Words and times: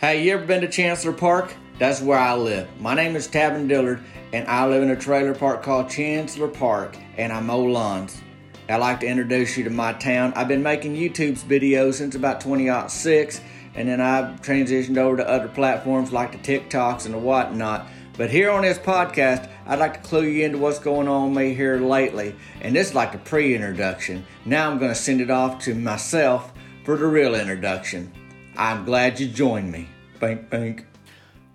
Hey, 0.00 0.22
you 0.22 0.32
ever 0.34 0.46
been 0.46 0.60
to 0.60 0.68
Chancellor 0.68 1.12
Park? 1.12 1.52
That's 1.80 2.00
where 2.00 2.20
I 2.20 2.36
live. 2.36 2.68
My 2.78 2.94
name 2.94 3.16
is 3.16 3.26
Tavin 3.26 3.66
Dillard, 3.66 4.00
and 4.32 4.46
I 4.46 4.64
live 4.64 4.84
in 4.84 4.90
a 4.90 4.96
trailer 4.96 5.34
park 5.34 5.64
called 5.64 5.90
Chancellor 5.90 6.46
Park, 6.46 6.96
and 7.16 7.32
I 7.32 7.40
mow 7.40 7.64
lawns. 7.64 8.22
I'd 8.68 8.76
like 8.76 9.00
to 9.00 9.08
introduce 9.08 9.56
you 9.56 9.64
to 9.64 9.70
my 9.70 9.94
town. 9.94 10.32
I've 10.36 10.46
been 10.46 10.62
making 10.62 10.94
YouTube's 10.94 11.42
videos 11.42 11.94
since 11.94 12.14
about 12.14 12.40
2006, 12.40 13.40
and 13.74 13.88
then 13.88 14.00
I've 14.00 14.40
transitioned 14.40 14.98
over 14.98 15.16
to 15.16 15.28
other 15.28 15.48
platforms 15.48 16.12
like 16.12 16.30
the 16.30 16.38
TikToks 16.38 17.04
and 17.04 17.12
the 17.12 17.18
whatnot. 17.18 17.88
But 18.16 18.30
here 18.30 18.52
on 18.52 18.62
this 18.62 18.78
podcast, 18.78 19.50
I'd 19.66 19.80
like 19.80 19.94
to 19.94 20.08
clue 20.08 20.26
you 20.26 20.44
into 20.44 20.58
what's 20.58 20.78
going 20.78 21.08
on 21.08 21.30
with 21.30 21.38
me 21.38 21.54
here 21.54 21.80
lately. 21.80 22.36
And 22.60 22.76
this 22.76 22.90
is 22.90 22.94
like 22.94 23.16
a 23.16 23.18
pre 23.18 23.52
introduction. 23.52 24.24
Now 24.44 24.70
I'm 24.70 24.78
going 24.78 24.92
to 24.92 24.94
send 24.94 25.20
it 25.20 25.30
off 25.32 25.64
to 25.64 25.74
myself 25.74 26.52
for 26.84 26.96
the 26.96 27.06
real 27.06 27.34
introduction. 27.34 28.12
I'm 28.58 28.84
glad 28.84 29.20
you 29.20 29.28
joined 29.28 29.70
me. 29.70 29.88
Bank, 30.18 30.50
bank. 30.50 30.84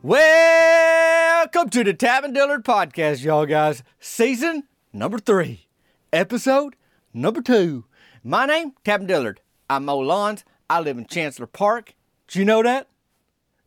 Welcome 0.02 1.70
to 1.71 1.84
the 1.84 1.94
Tavin 1.94 2.34
Dillard 2.34 2.63
Podcast, 2.63 3.25
y'all 3.25 3.45
guys. 3.45 3.84
Season 3.99 4.63
number 4.94 5.20
three, 5.20 5.67
episode 6.13 6.77
number 7.13 7.41
two. 7.41 7.84
My 8.23 8.45
name, 8.45 8.71
Tavin 8.85 9.05
Dillard. 9.05 9.41
I 9.70 9.80
mow 9.80 9.99
lawns. 9.99 10.45
I 10.70 10.80
live 10.80 10.97
in 10.97 11.05
Chancellor 11.05 11.45
Park. 11.45 11.94
Do 12.30 12.39
you 12.39 12.45
know 12.45 12.63
that? 12.63 12.88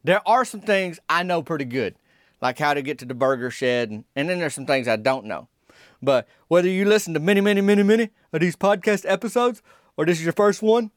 There 0.02 0.26
are 0.26 0.46
some 0.46 0.62
things 0.62 0.98
I 1.06 1.22
know 1.22 1.42
pretty 1.42 1.66
good, 1.66 1.94
like 2.40 2.58
how 2.58 2.72
to 2.72 2.80
get 2.80 2.98
to 3.00 3.04
the 3.04 3.12
burger 3.12 3.50
shed, 3.50 3.90
and, 3.90 4.04
and 4.16 4.30
then 4.30 4.38
there's 4.38 4.54
some 4.54 4.64
things 4.64 4.88
I 4.88 4.96
don't 4.96 5.26
know. 5.26 5.48
But 6.00 6.26
whether 6.48 6.70
you 6.70 6.86
listen 6.86 7.12
to 7.12 7.20
many, 7.20 7.42
many, 7.42 7.60
many, 7.60 7.82
many 7.82 8.08
of 8.32 8.40
these 8.40 8.56
podcast 8.56 9.04
episodes, 9.06 9.60
or 9.98 10.06
this 10.06 10.20
is 10.20 10.24
your 10.24 10.32
first 10.32 10.62
one, 10.62 10.90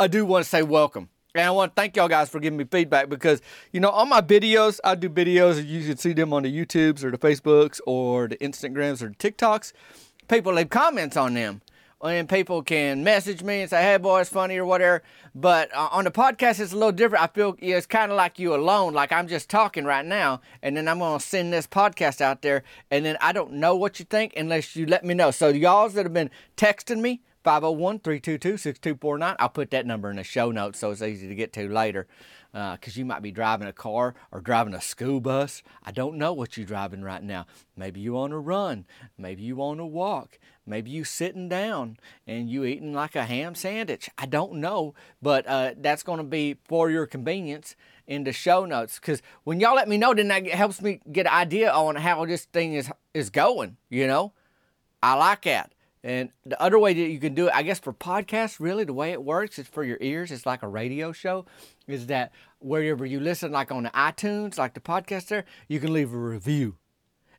I 0.00 0.08
do 0.08 0.26
want 0.26 0.42
to 0.42 0.50
say 0.50 0.64
welcome. 0.64 1.10
And 1.34 1.46
I 1.46 1.50
want 1.50 1.74
to 1.74 1.80
thank 1.80 1.96
y'all 1.96 2.08
guys 2.08 2.28
for 2.28 2.40
giving 2.40 2.58
me 2.58 2.64
feedback 2.70 3.08
because, 3.08 3.40
you 3.72 3.80
know, 3.80 3.88
on 3.90 4.10
my 4.10 4.20
videos, 4.20 4.78
I 4.84 4.94
do 4.94 5.08
videos, 5.08 5.66
you 5.66 5.82
can 5.82 5.96
see 5.96 6.12
them 6.12 6.30
on 6.34 6.42
the 6.42 6.52
YouTubes 6.52 7.02
or 7.02 7.10
the 7.10 7.16
Facebooks 7.16 7.80
or 7.86 8.28
the 8.28 8.36
Instagrams 8.36 9.00
or 9.00 9.08
the 9.08 9.14
TikToks. 9.14 9.72
People 10.28 10.52
leave 10.52 10.68
comments 10.68 11.16
on 11.16 11.32
them. 11.32 11.62
And 12.02 12.28
people 12.28 12.62
can 12.62 13.04
message 13.04 13.44
me 13.44 13.60
and 13.60 13.70
say, 13.70 13.80
hey, 13.80 13.96
boy, 13.96 14.22
it's 14.22 14.28
funny 14.28 14.56
or 14.58 14.66
whatever. 14.66 15.02
But 15.36 15.74
uh, 15.74 15.88
on 15.92 16.04
the 16.04 16.10
podcast, 16.10 16.58
it's 16.58 16.72
a 16.72 16.76
little 16.76 16.92
different. 16.92 17.22
I 17.22 17.28
feel 17.28 17.52
know, 17.52 17.76
it's 17.76 17.86
kind 17.86 18.10
of 18.10 18.16
like 18.16 18.40
you 18.40 18.54
alone, 18.54 18.92
like 18.92 19.12
I'm 19.12 19.28
just 19.28 19.48
talking 19.48 19.84
right 19.84 20.04
now. 20.04 20.40
And 20.62 20.76
then 20.76 20.88
I'm 20.88 20.98
going 20.98 21.20
to 21.20 21.24
send 21.24 21.52
this 21.52 21.66
podcast 21.68 22.20
out 22.20 22.42
there. 22.42 22.64
And 22.90 23.06
then 23.06 23.16
I 23.20 23.32
don't 23.32 23.52
know 23.52 23.76
what 23.76 24.00
you 24.00 24.04
think 24.04 24.34
unless 24.36 24.74
you 24.74 24.84
let 24.84 25.04
me 25.04 25.14
know. 25.14 25.30
So, 25.30 25.48
y'all 25.48 25.88
that 25.88 26.04
have 26.04 26.12
been 26.12 26.30
texting 26.56 27.00
me, 27.00 27.22
501 27.42 28.00
322 28.00 28.56
6249. 28.56 29.36
I'll 29.38 29.48
put 29.48 29.70
that 29.70 29.86
number 29.86 30.10
in 30.10 30.16
the 30.16 30.24
show 30.24 30.50
notes 30.50 30.78
so 30.78 30.90
it's 30.90 31.02
easy 31.02 31.28
to 31.28 31.34
get 31.34 31.52
to 31.54 31.68
later. 31.68 32.06
Because 32.52 32.96
uh, 32.96 32.98
you 32.98 33.06
might 33.06 33.22
be 33.22 33.30
driving 33.30 33.66
a 33.66 33.72
car 33.72 34.14
or 34.30 34.40
driving 34.40 34.74
a 34.74 34.80
school 34.80 35.20
bus. 35.20 35.62
I 35.82 35.90
don't 35.90 36.16
know 36.18 36.34
what 36.34 36.56
you're 36.56 36.66
driving 36.66 37.02
right 37.02 37.22
now. 37.22 37.46
Maybe 37.76 38.00
you 38.00 38.18
on 38.18 38.30
a 38.30 38.38
run. 38.38 38.84
Maybe 39.16 39.42
you 39.42 39.62
on 39.62 39.80
a 39.80 39.86
walk. 39.86 40.38
Maybe 40.66 40.90
you 40.90 41.02
sitting 41.02 41.48
down 41.48 41.96
and 42.26 42.50
you 42.50 42.64
eating 42.64 42.92
like 42.92 43.16
a 43.16 43.24
ham 43.24 43.54
sandwich. 43.54 44.10
I 44.18 44.26
don't 44.26 44.54
know, 44.54 44.94
but 45.20 45.46
uh, 45.46 45.72
that's 45.78 46.02
going 46.02 46.18
to 46.18 46.24
be 46.24 46.58
for 46.68 46.90
your 46.90 47.06
convenience 47.06 47.74
in 48.06 48.24
the 48.24 48.32
show 48.32 48.64
notes. 48.64 48.98
Because 49.00 49.22
when 49.44 49.58
y'all 49.58 49.74
let 49.74 49.88
me 49.88 49.96
know, 49.96 50.14
then 50.14 50.28
that 50.28 50.46
helps 50.48 50.82
me 50.82 51.00
get 51.10 51.26
an 51.26 51.32
idea 51.32 51.72
on 51.72 51.96
how 51.96 52.24
this 52.26 52.44
thing 52.44 52.74
is 52.74 52.90
is 53.14 53.30
going. 53.30 53.76
You 53.88 54.06
know, 54.06 54.32
I 55.02 55.14
like 55.14 55.42
that. 55.42 55.72
And 56.04 56.30
the 56.44 56.60
other 56.60 56.78
way 56.78 56.94
that 56.94 57.10
you 57.10 57.20
can 57.20 57.34
do 57.34 57.46
it, 57.46 57.54
I 57.54 57.62
guess 57.62 57.78
for 57.78 57.92
podcasts, 57.92 58.58
really 58.58 58.84
the 58.84 58.92
way 58.92 59.12
it 59.12 59.22
works 59.22 59.58
is 59.58 59.68
for 59.68 59.84
your 59.84 59.98
ears. 60.00 60.32
It's 60.32 60.46
like 60.46 60.62
a 60.62 60.68
radio 60.68 61.12
show. 61.12 61.46
Is 61.86 62.06
that 62.06 62.32
wherever 62.58 63.06
you 63.06 63.20
listen, 63.20 63.52
like 63.52 63.70
on 63.70 63.84
the 63.84 63.90
iTunes, 63.90 64.58
like 64.58 64.74
the 64.74 64.80
podcast 64.80 65.28
there, 65.28 65.44
you 65.68 65.78
can 65.78 65.92
leave 65.92 66.12
a 66.12 66.18
review. 66.18 66.76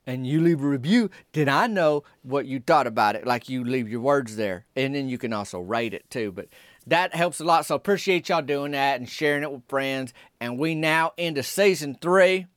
And 0.05 0.27
you 0.27 0.41
leave 0.41 0.61
a 0.61 0.67
review, 0.67 1.09
then 1.31 1.47
I 1.47 1.67
know 1.67 2.03
what 2.23 2.45
you 2.45 2.59
thought 2.59 2.87
about 2.87 3.15
it. 3.15 3.25
Like 3.25 3.47
you 3.47 3.63
leave 3.63 3.87
your 3.87 4.01
words 4.01 4.35
there. 4.35 4.65
And 4.75 4.93
then 4.93 5.07
you 5.07 5.17
can 5.17 5.31
also 5.31 5.59
rate 5.59 5.93
it 5.93 6.09
too. 6.09 6.33
But 6.33 6.49
that 6.87 7.15
helps 7.15 7.39
a 7.39 7.45
lot. 7.45 7.65
So 7.65 7.75
appreciate 7.75 8.27
y'all 8.27 8.41
doing 8.41 8.73
that 8.73 8.99
and 8.99 9.07
sharing 9.07 9.43
it 9.43 9.51
with 9.51 9.67
friends. 9.69 10.13
And 10.41 10.59
we 10.59 10.75
now 10.75 11.13
into 11.15 11.41
season 11.41 11.97
three 12.01 12.47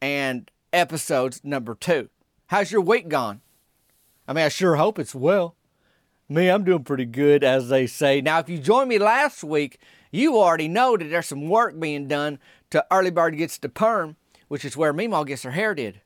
and 0.00 0.48
episodes 0.72 1.40
number 1.42 1.74
two. 1.74 2.08
How's 2.46 2.70
your 2.70 2.82
week 2.82 3.08
gone? 3.08 3.40
I 4.28 4.32
mean, 4.32 4.44
I 4.44 4.48
sure 4.48 4.76
hope 4.76 4.98
it's 4.98 5.14
well. 5.14 5.56
Me, 6.28 6.48
I'm 6.48 6.64
doing 6.64 6.82
pretty 6.82 7.04
good, 7.04 7.44
as 7.44 7.68
they 7.68 7.86
say. 7.86 8.20
Now, 8.20 8.40
if 8.40 8.48
you 8.48 8.58
joined 8.58 8.88
me 8.88 8.98
last 8.98 9.44
week, 9.44 9.78
you 10.10 10.36
already 10.36 10.66
know 10.66 10.96
that 10.96 11.04
there's 11.04 11.26
some 11.26 11.48
work 11.48 11.78
being 11.78 12.08
done 12.08 12.40
to 12.70 12.84
Early 12.90 13.10
Bird 13.10 13.36
Gets 13.36 13.58
the 13.58 13.68
Perm, 13.68 14.16
which 14.48 14.64
is 14.64 14.76
where 14.76 14.92
Meemaw 14.92 15.26
gets 15.26 15.44
her 15.44 15.52
hair 15.52 15.74
did. 15.74 16.00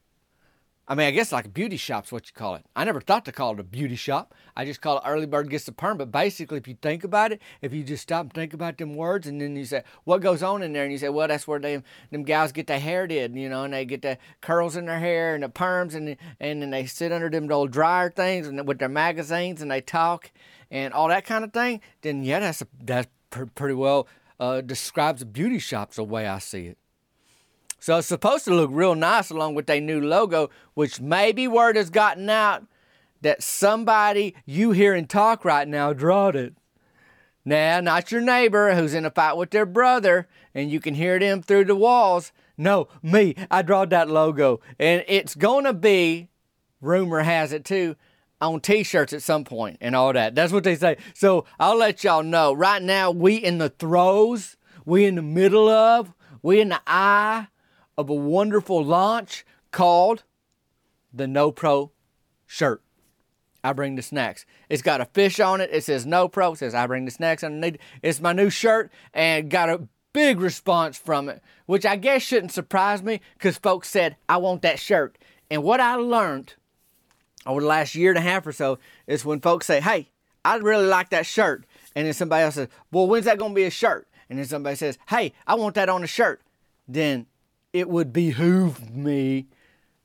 I 0.91 0.97
mean, 0.97 1.07
I 1.07 1.13
guess 1.13 1.31
like 1.31 1.45
a 1.45 1.49
beauty 1.49 1.77
shop's 1.77 2.11
what 2.11 2.27
you 2.27 2.33
call 2.35 2.57
it. 2.57 2.67
I 2.75 2.83
never 2.83 3.01
thought 3.01 3.25
to 3.27 3.33
call 3.33 3.53
it 3.53 3.61
a 3.61 3.63
beauty 3.63 3.95
shop. 3.95 4.35
I 4.57 4.65
just 4.65 4.81
call 4.81 4.99
it 4.99 5.05
early 5.07 5.25
bird 5.25 5.49
gets 5.49 5.63
the 5.63 5.71
perm. 5.71 5.99
But 5.99 6.11
basically, 6.11 6.59
if 6.59 6.67
you 6.67 6.77
think 6.83 7.05
about 7.05 7.31
it, 7.31 7.41
if 7.63 7.73
you 7.73 7.85
just 7.85 8.03
stop 8.03 8.23
and 8.23 8.33
think 8.33 8.53
about 8.55 8.77
them 8.77 8.97
words, 8.97 9.29
and 9.29 9.41
then 9.41 9.55
you 9.55 9.65
say, 9.65 9.85
what 10.03 10.21
goes 10.21 10.43
on 10.43 10.65
in 10.65 10.73
there? 10.73 10.83
And 10.83 10.91
you 10.91 10.99
say, 10.99 11.09
well, 11.09 11.29
that's 11.29 11.47
where 11.47 11.61
they, 11.61 11.81
them 12.11 12.25
gals 12.25 12.51
get 12.51 12.67
their 12.67 12.81
hair 12.81 13.07
did, 13.07 13.37
you 13.37 13.49
know, 13.49 13.63
and 13.63 13.73
they 13.73 13.85
get 13.85 14.03
the 14.03 14.19
curls 14.41 14.75
in 14.75 14.87
their 14.87 14.99
hair 14.99 15.37
and 15.37 15.45
the 15.45 15.49
perms, 15.49 15.95
and, 15.95 16.17
and 16.41 16.61
then 16.61 16.71
they 16.71 16.87
sit 16.87 17.13
under 17.13 17.31
them 17.31 17.49
old 17.53 17.71
dryer 17.71 18.11
things 18.11 18.49
and 18.49 18.67
with 18.67 18.81
their 18.81 18.89
magazines 18.89 19.63
and 19.63 19.71
they 19.71 19.81
talk 19.81 20.33
and 20.73 20.93
all 20.93 21.07
that 21.07 21.25
kind 21.25 21.45
of 21.45 21.53
thing. 21.53 21.81
Then, 22.03 22.25
yeah, 22.25 22.41
that's, 22.41 22.63
a, 22.63 22.67
that's 22.83 23.09
pretty 23.55 23.75
well 23.75 24.09
uh, 24.41 24.61
describes 24.61 25.23
a 25.23 25.27
beauty 25.27 25.61
shop 25.61 25.93
the 25.93 26.03
way 26.03 26.27
I 26.27 26.41
see 26.41 26.67
it. 26.67 26.79
So 27.81 27.97
it's 27.99 28.07
supposed 28.07 28.45
to 28.45 28.55
look 28.55 28.71
real 28.73 28.95
nice 28.95 29.31
along 29.31 29.55
with 29.55 29.67
their 29.67 29.81
new 29.81 30.01
logo, 30.01 30.51
which 30.75 31.01
maybe 31.01 31.49
word 31.49 31.77
has 31.77 31.89
gotten 31.89 32.29
out 32.29 32.67
that 33.23 33.43
somebody 33.43 34.35
you 34.45 34.73
hear 34.73 34.93
hearing 34.93 35.07
talk 35.07 35.45
right 35.45 35.67
now 35.67 35.93
drawed 35.93 36.37
it. 36.37 36.55
Now, 37.45 37.81
not 37.81 38.13
your 38.13 38.21
neighbor 38.21 38.75
who's 38.75 38.93
in 38.93 39.07
a 39.07 39.11
fight 39.11 39.37
with 39.37 39.51
their 39.51 39.67
brother 39.67 40.29
and 40.55 40.71
you 40.71 40.79
can 40.79 40.95
hear 40.95 41.19
them 41.19 41.43
through 41.43 41.65
the 41.65 41.75
walls. 41.75 42.33
No, 42.59 42.89
me. 43.03 43.35
I 43.51 43.63
drawed 43.63 43.91
that 43.91 44.11
logo. 44.11 44.61
And 44.79 45.03
it's 45.09 45.35
to 45.35 45.73
be, 45.73 46.29
rumor 46.83 47.21
has 47.21 47.53
it 47.53 47.65
too, 47.65 47.97
on 48.43 48.61
t-shirts 48.61 49.15
at 49.15 49.23
some 49.23 49.45
point 49.45 49.79
and 49.81 49.97
all 49.97 50.13
that. 50.13 50.35
That's 50.35 50.53
what 50.53 50.65
they 50.65 50.77
say. 50.77 50.99
So 51.15 51.47
I'll 51.59 51.77
let 51.77 52.05
y'all 52.05 52.23
know. 52.23 52.53
Right 52.53 52.83
now, 52.83 53.11
we 53.11 53.37
in 53.37 53.57
the 53.57 53.71
throes, 53.71 54.57
we 54.85 55.07
in 55.07 55.15
the 55.15 55.23
middle 55.23 55.69
of, 55.69 56.13
we 56.43 56.61
in 56.61 56.69
the 56.69 56.81
eye 56.87 57.49
of 58.01 58.11
a 58.11 58.15
wonderful 58.15 58.85
launch 58.85 59.45
called 59.71 60.25
the 61.13 61.27
No 61.27 61.53
Pro 61.53 61.93
shirt. 62.47 62.83
I 63.63 63.73
bring 63.73 63.95
the 63.95 64.03
snacks. 64.03 64.47
It's 64.69 64.83
got 64.83 65.01
a 65.01 65.05
fish 65.05 65.39
on 65.39 65.61
it. 65.61 65.71
It 65.73 65.85
says 65.85 66.07
No 66.07 66.29
Pro. 66.29 66.53
It 66.53 66.59
says 66.59 66.75
I 66.75 66.87
bring 66.87 67.05
the 67.05 67.11
snacks 67.11 67.45
underneath. 67.45 67.79
It's 68.03 68.21
my 68.21 68.33
new 68.33 68.51
shirt 68.51 68.91
and 69.13 69.51
got 69.51 69.69
a 69.69 69.87
big 70.13 70.41
response 70.41 70.99
from 70.99 71.29
it, 71.29 71.43
which 71.67 71.87
I 71.87 71.97
guess 71.97 72.23
shouldn't 72.23 72.53
surprise 72.53 73.03
me 73.03 73.21
because 73.35 73.59
folks 73.59 73.89
said, 73.89 74.17
I 74.29 74.39
want 74.39 74.63
that 74.63 74.79
shirt. 74.79 75.19
And 75.51 75.63
what 75.63 75.81
I 75.81 75.95
learned 75.95 76.55
over 77.47 77.61
the 77.61 77.67
last 77.67 77.95
year 77.95 78.11
and 78.11 78.19
a 78.19 78.23
half 78.23 78.47
or 78.47 78.53
so 78.53 78.79
is 79.07 79.25
when 79.25 79.41
folks 79.41 79.67
say, 79.67 79.81
Hey, 79.81 80.11
I 80.45 80.57
really 80.57 80.87
like 80.87 81.11
that 81.11 81.27
shirt. 81.27 81.65
And 81.95 82.07
then 82.07 82.15
somebody 82.15 82.45
else 82.45 82.55
says, 82.55 82.69
Well, 82.91 83.07
when's 83.07 83.27
that 83.27 83.39
going 83.39 83.53
to 83.53 83.57
be 83.57 83.65
a 83.65 83.71
shirt? 83.71 84.09
And 84.29 84.39
then 84.39 84.47
somebody 84.47 84.77
says, 84.77 84.99
Hey, 85.09 85.33
I 85.47 85.55
want 85.55 85.75
that 85.75 85.89
on 85.89 86.05
a 86.05 86.07
shirt. 86.07 86.41
Then 86.89 87.27
it 87.73 87.89
would 87.89 88.13
behoove 88.13 88.91
me 88.95 89.47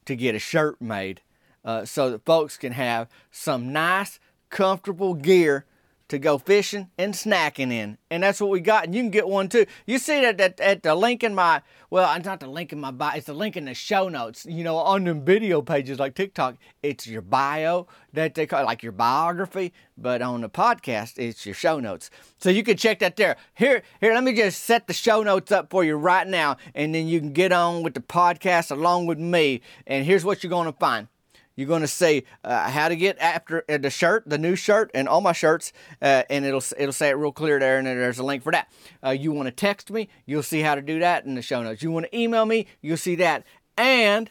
to 0.06 0.16
get 0.16 0.36
a 0.36 0.40
shirt 0.40 0.81
made 0.81 1.22
uh, 1.64 1.86
so 1.86 2.12
that 2.12 2.26
folks 2.26 2.58
can 2.58 2.74
have 2.74 3.09
some 3.31 3.72
nice, 3.74 4.20
comfortable 4.50 5.14
gear 5.14 5.66
to 6.08 6.20
go 6.20 6.38
fishing 6.38 6.90
and 6.98 7.14
snacking 7.14 7.72
in. 7.72 7.98
And 8.12 8.24
that's 8.24 8.40
what 8.40 8.52
we 8.52 8.60
got. 8.60 8.86
And 8.86 8.94
you 8.94 9.02
can 9.02 9.10
get 9.10 9.28
one 9.28 9.50
too. 9.50 9.66
You 9.86 9.98
see 9.98 10.22
that 10.22 10.40
at, 10.40 10.60
at 10.60 10.84
the 10.84 10.94
link 10.94 11.24
in 11.24 11.34
my, 11.34 11.62
well, 11.90 12.16
it's 12.16 12.26
not 12.26 12.40
the 12.40 12.47
link 12.47 12.72
in 12.72 12.79
my 12.79 12.91
bio, 12.91 13.16
it's 13.16 13.26
the 13.26 13.34
link 13.34 13.58
in 13.58 13.66
the 13.66 13.74
show 13.74 14.08
notes. 14.08 14.46
You 14.46 14.64
know, 14.64 14.78
on 14.78 15.03
them 15.03 15.26
video 15.26 15.62
pages 15.62 16.00
like 16.00 16.14
TikTok, 16.14 16.58
it's 16.84 17.08
your 17.08 17.22
bio 17.22 17.88
that 18.14 18.35
they 18.35 18.46
call 18.46 18.64
like 18.66 18.84
your 18.84 18.91
biography, 18.91 19.74
but 19.97 20.22
on 20.22 20.41
the 20.41 20.50
podcast, 20.50 21.18
it's 21.18 21.46
your 21.46 21.56
show 21.56 21.79
notes. 21.79 22.09
So 22.38 22.50
you 22.50 22.64
can 22.64 22.78
check 22.78 23.00
that 23.00 23.16
there. 23.16 23.38
Here, 23.56 23.82
here, 24.00 24.14
let 24.14 24.24
me 24.24 24.35
just 24.35 24.64
set 24.64 24.88
the 24.88 24.94
show 24.94 25.24
notes 25.24 25.52
up 25.52 25.70
for 25.70 25.84
you 25.84 25.96
right 25.96 26.28
now, 26.28 26.58
and 26.74 26.94
then 26.94 27.08
you 27.08 27.20
can 27.20 27.34
get 27.34 27.52
on 27.52 27.84
with 27.84 27.96
the 27.96 28.02
podcast 28.02 28.72
along 28.72 29.08
with 29.08 29.20
me. 29.20 29.62
And 29.88 30.06
here's 30.06 30.24
what 30.24 30.44
you're 30.44 30.50
going 30.50 30.72
to 30.72 30.78
find. 30.78 31.08
You're 31.55 31.67
going 31.67 31.81
to 31.81 31.87
say 31.87 32.25
uh, 32.43 32.69
how 32.69 32.90
to 32.90 32.96
get 32.96 33.17
after 33.19 33.63
uh, 33.69 33.78
the 33.78 33.90
shirt, 33.90 34.23
the 34.25 34.37
new 34.37 34.55
shirt, 34.55 34.91
and 34.93 35.07
all 35.07 35.22
my 35.22 35.31
shirts, 35.31 35.72
uh, 36.02 36.23
and 36.29 36.46
it'll 36.46 36.63
it'll 36.78 36.93
say 36.93 37.09
it 37.09 37.13
real 37.13 37.31
clear 37.31 37.59
there, 37.59 37.78
and 37.78 37.87
there's 37.87 38.19
a 38.19 38.23
link 38.23 38.43
for 38.43 38.52
that. 38.52 38.72
Uh, 39.03 39.11
you 39.11 39.31
want 39.31 39.47
to 39.47 39.52
text 39.52 39.90
me, 39.90 40.09
you'll 40.25 40.43
see 40.43 40.61
how 40.61 40.75
to 40.75 40.81
do 40.81 40.99
that 40.99 41.25
in 41.25 41.35
the 41.35 41.41
show 41.41 41.63
notes. 41.63 41.81
You 41.81 41.91
want 41.91 42.07
to 42.11 42.17
email 42.17 42.46
me, 42.46 42.67
you'll 42.81 42.97
see 42.97 43.16
that. 43.16 43.46
And 43.78 44.29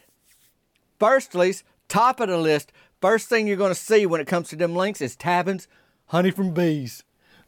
firstly, 0.99 1.55
top 1.87 2.19
of 2.19 2.29
the 2.29 2.37
list, 2.37 2.71
first 3.01 3.27
thing 3.27 3.47
you're 3.47 3.57
going 3.57 3.73
to 3.73 3.79
see 3.79 4.05
when 4.05 4.21
it 4.21 4.27
comes 4.27 4.49
to 4.49 4.55
them 4.55 4.75
links 4.75 5.01
is 5.01 5.15
Tavin's 5.15 5.67
Honey 6.07 6.31
from 6.31 6.53
Bees. 6.53 7.03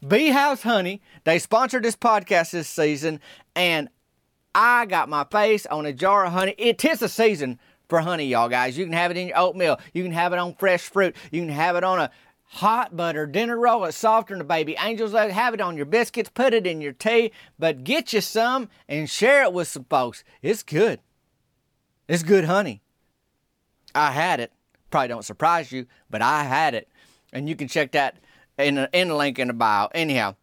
Bee 0.06 0.28
House 0.28 0.62
Honey, 0.62 1.02
they 1.24 1.38
sponsored 1.38 1.82
this 1.82 1.96
podcast 1.96 2.52
this 2.52 2.68
season, 2.68 3.20
and 3.56 3.88
I 4.54 4.86
got 4.86 5.08
my 5.08 5.24
face 5.24 5.66
on 5.66 5.86
a 5.86 5.92
jar 5.92 6.26
of 6.26 6.32
honey. 6.32 6.54
It 6.58 6.84
is 6.84 7.02
a 7.02 7.08
season 7.08 7.58
for 7.88 8.00
honey, 8.00 8.26
y'all 8.26 8.48
guys. 8.48 8.76
You 8.76 8.84
can 8.84 8.92
have 8.92 9.10
it 9.10 9.16
in 9.16 9.28
your 9.28 9.38
oatmeal. 9.38 9.78
You 9.92 10.02
can 10.02 10.12
have 10.12 10.32
it 10.32 10.38
on 10.38 10.54
fresh 10.54 10.82
fruit. 10.82 11.16
You 11.30 11.42
can 11.42 11.50
have 11.50 11.76
it 11.76 11.84
on 11.84 11.98
a 11.98 12.10
hot 12.44 12.96
butter 12.96 13.26
dinner 13.26 13.58
roll. 13.58 13.84
It's 13.84 13.96
softer 13.96 14.34
than 14.34 14.40
a 14.40 14.44
baby 14.44 14.76
angel's 14.76 15.14
egg. 15.14 15.30
Have 15.30 15.54
it 15.54 15.60
on 15.60 15.76
your 15.76 15.86
biscuits. 15.86 16.30
Put 16.32 16.54
it 16.54 16.66
in 16.66 16.80
your 16.80 16.92
tea. 16.92 17.32
But 17.58 17.84
get 17.84 18.12
you 18.12 18.20
some 18.20 18.68
and 18.88 19.08
share 19.08 19.42
it 19.42 19.52
with 19.52 19.68
some 19.68 19.84
folks. 19.84 20.24
It's 20.42 20.62
good. 20.62 21.00
It's 22.08 22.22
good 22.22 22.44
honey. 22.44 22.82
I 23.94 24.12
had 24.12 24.40
it. 24.40 24.52
Probably 24.90 25.08
don't 25.08 25.24
surprise 25.24 25.72
you, 25.72 25.86
but 26.08 26.22
I 26.22 26.44
had 26.44 26.74
it. 26.74 26.88
And 27.32 27.48
you 27.48 27.56
can 27.56 27.68
check 27.68 27.92
that 27.92 28.16
in 28.58 28.76
the, 28.76 28.90
in 28.92 29.08
the 29.08 29.14
link 29.14 29.38
in 29.38 29.48
the 29.48 29.54
bio. 29.54 29.88
Anyhow, 29.94 30.36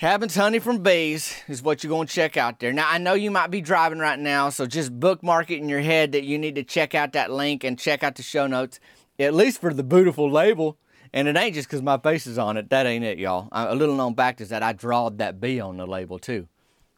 Tavin's 0.00 0.34
Honey 0.34 0.60
from 0.60 0.78
Bees 0.78 1.42
is 1.46 1.62
what 1.62 1.84
you're 1.84 1.90
going 1.90 2.06
to 2.06 2.14
check 2.14 2.38
out 2.38 2.58
there. 2.58 2.72
Now, 2.72 2.88
I 2.88 2.96
know 2.96 3.12
you 3.12 3.30
might 3.30 3.50
be 3.50 3.60
driving 3.60 3.98
right 3.98 4.18
now, 4.18 4.48
so 4.48 4.64
just 4.64 4.98
bookmark 4.98 5.50
it 5.50 5.58
in 5.58 5.68
your 5.68 5.82
head 5.82 6.12
that 6.12 6.24
you 6.24 6.38
need 6.38 6.54
to 6.54 6.62
check 6.62 6.94
out 6.94 7.12
that 7.12 7.30
link 7.30 7.64
and 7.64 7.78
check 7.78 8.02
out 8.02 8.14
the 8.14 8.22
show 8.22 8.46
notes, 8.46 8.80
at 9.18 9.34
least 9.34 9.60
for 9.60 9.74
the 9.74 9.82
beautiful 9.82 10.30
label. 10.30 10.78
And 11.12 11.28
it 11.28 11.36
ain't 11.36 11.54
just 11.54 11.68
because 11.68 11.82
my 11.82 11.98
face 11.98 12.26
is 12.26 12.38
on 12.38 12.56
it. 12.56 12.70
That 12.70 12.86
ain't 12.86 13.04
it, 13.04 13.18
y'all. 13.18 13.50
A 13.52 13.74
little 13.74 13.94
known 13.94 14.14
fact 14.14 14.40
is 14.40 14.48
that 14.48 14.62
I 14.62 14.72
drawed 14.72 15.18
that 15.18 15.38
bee 15.38 15.60
on 15.60 15.76
the 15.76 15.86
label, 15.86 16.18
too. 16.18 16.48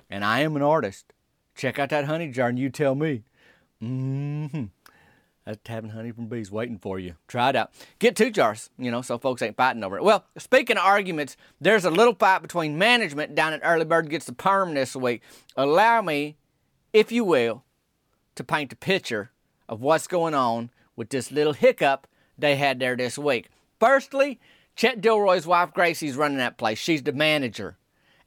And 0.09 0.25
I 0.25 0.43
am 0.43 0.55
an 0.55 0.63
artist. 0.63 1.13
Check 1.57 1.81
out 1.81 1.89
that 1.89 2.05
honey 2.05 2.29
jar 2.29 2.51
and 2.51 2.59
you 2.59 2.71
tell 2.71 2.95
me. 2.95 3.25
Mm-hmm. 3.83 4.67
That's 5.45 5.59
Tavin's 5.65 5.93
Honey 5.93 6.13
from 6.13 6.27
Bees 6.27 6.53
waiting 6.53 6.79
for 6.79 6.99
you. 6.99 7.17
Try 7.27 7.51
it 7.51 7.57
out. 7.57 7.73
Get 7.99 8.15
two 8.15 8.31
jars, 8.31 8.71
you 8.79 8.91
know, 8.91 9.03
so 9.03 9.19
folks 9.19 9.43
ain't 9.43 9.57
fighting 9.57 9.83
over 9.83 9.97
it. 9.97 10.05
Well, 10.05 10.25
speaking 10.39 10.77
of 10.77 10.85
arguments, 10.85 11.37
there's 11.61 11.85
a 11.85 11.91
little 11.91 12.15
fight 12.15 12.43
between 12.43 12.79
management 12.79 13.35
down 13.35 13.53
at 13.53 13.61
Early 13.65 13.85
Bird 13.85 14.09
Gets 14.09 14.27
the 14.27 14.33
Perm 14.33 14.75
this 14.75 14.95
week. 14.95 15.23
Allow 15.57 16.03
me, 16.03 16.37
if 16.93 17.11
you 17.11 17.25
will, 17.25 17.65
to 18.37 18.45
paint 18.45 18.73
a 18.73 18.77
picture 18.77 19.33
of 19.69 19.81
what's 19.81 20.07
going 20.07 20.35
on 20.35 20.71
with 20.95 21.11
this 21.11 21.33
little 21.33 21.55
hiccup 21.55 22.07
they 22.39 22.57
had 22.57 22.79
there 22.79 22.97
this 22.97 23.19
week. 23.19 23.49
Firstly, 23.81 24.39
Chet 24.77 25.01
Dilroy's 25.01 25.47
wife 25.47 25.73
Gracie's 25.75 26.17
running 26.17 26.39
that 26.39 26.57
place. 26.57 26.79
She's 26.79 27.03
the 27.03 27.13
manager. 27.13 27.77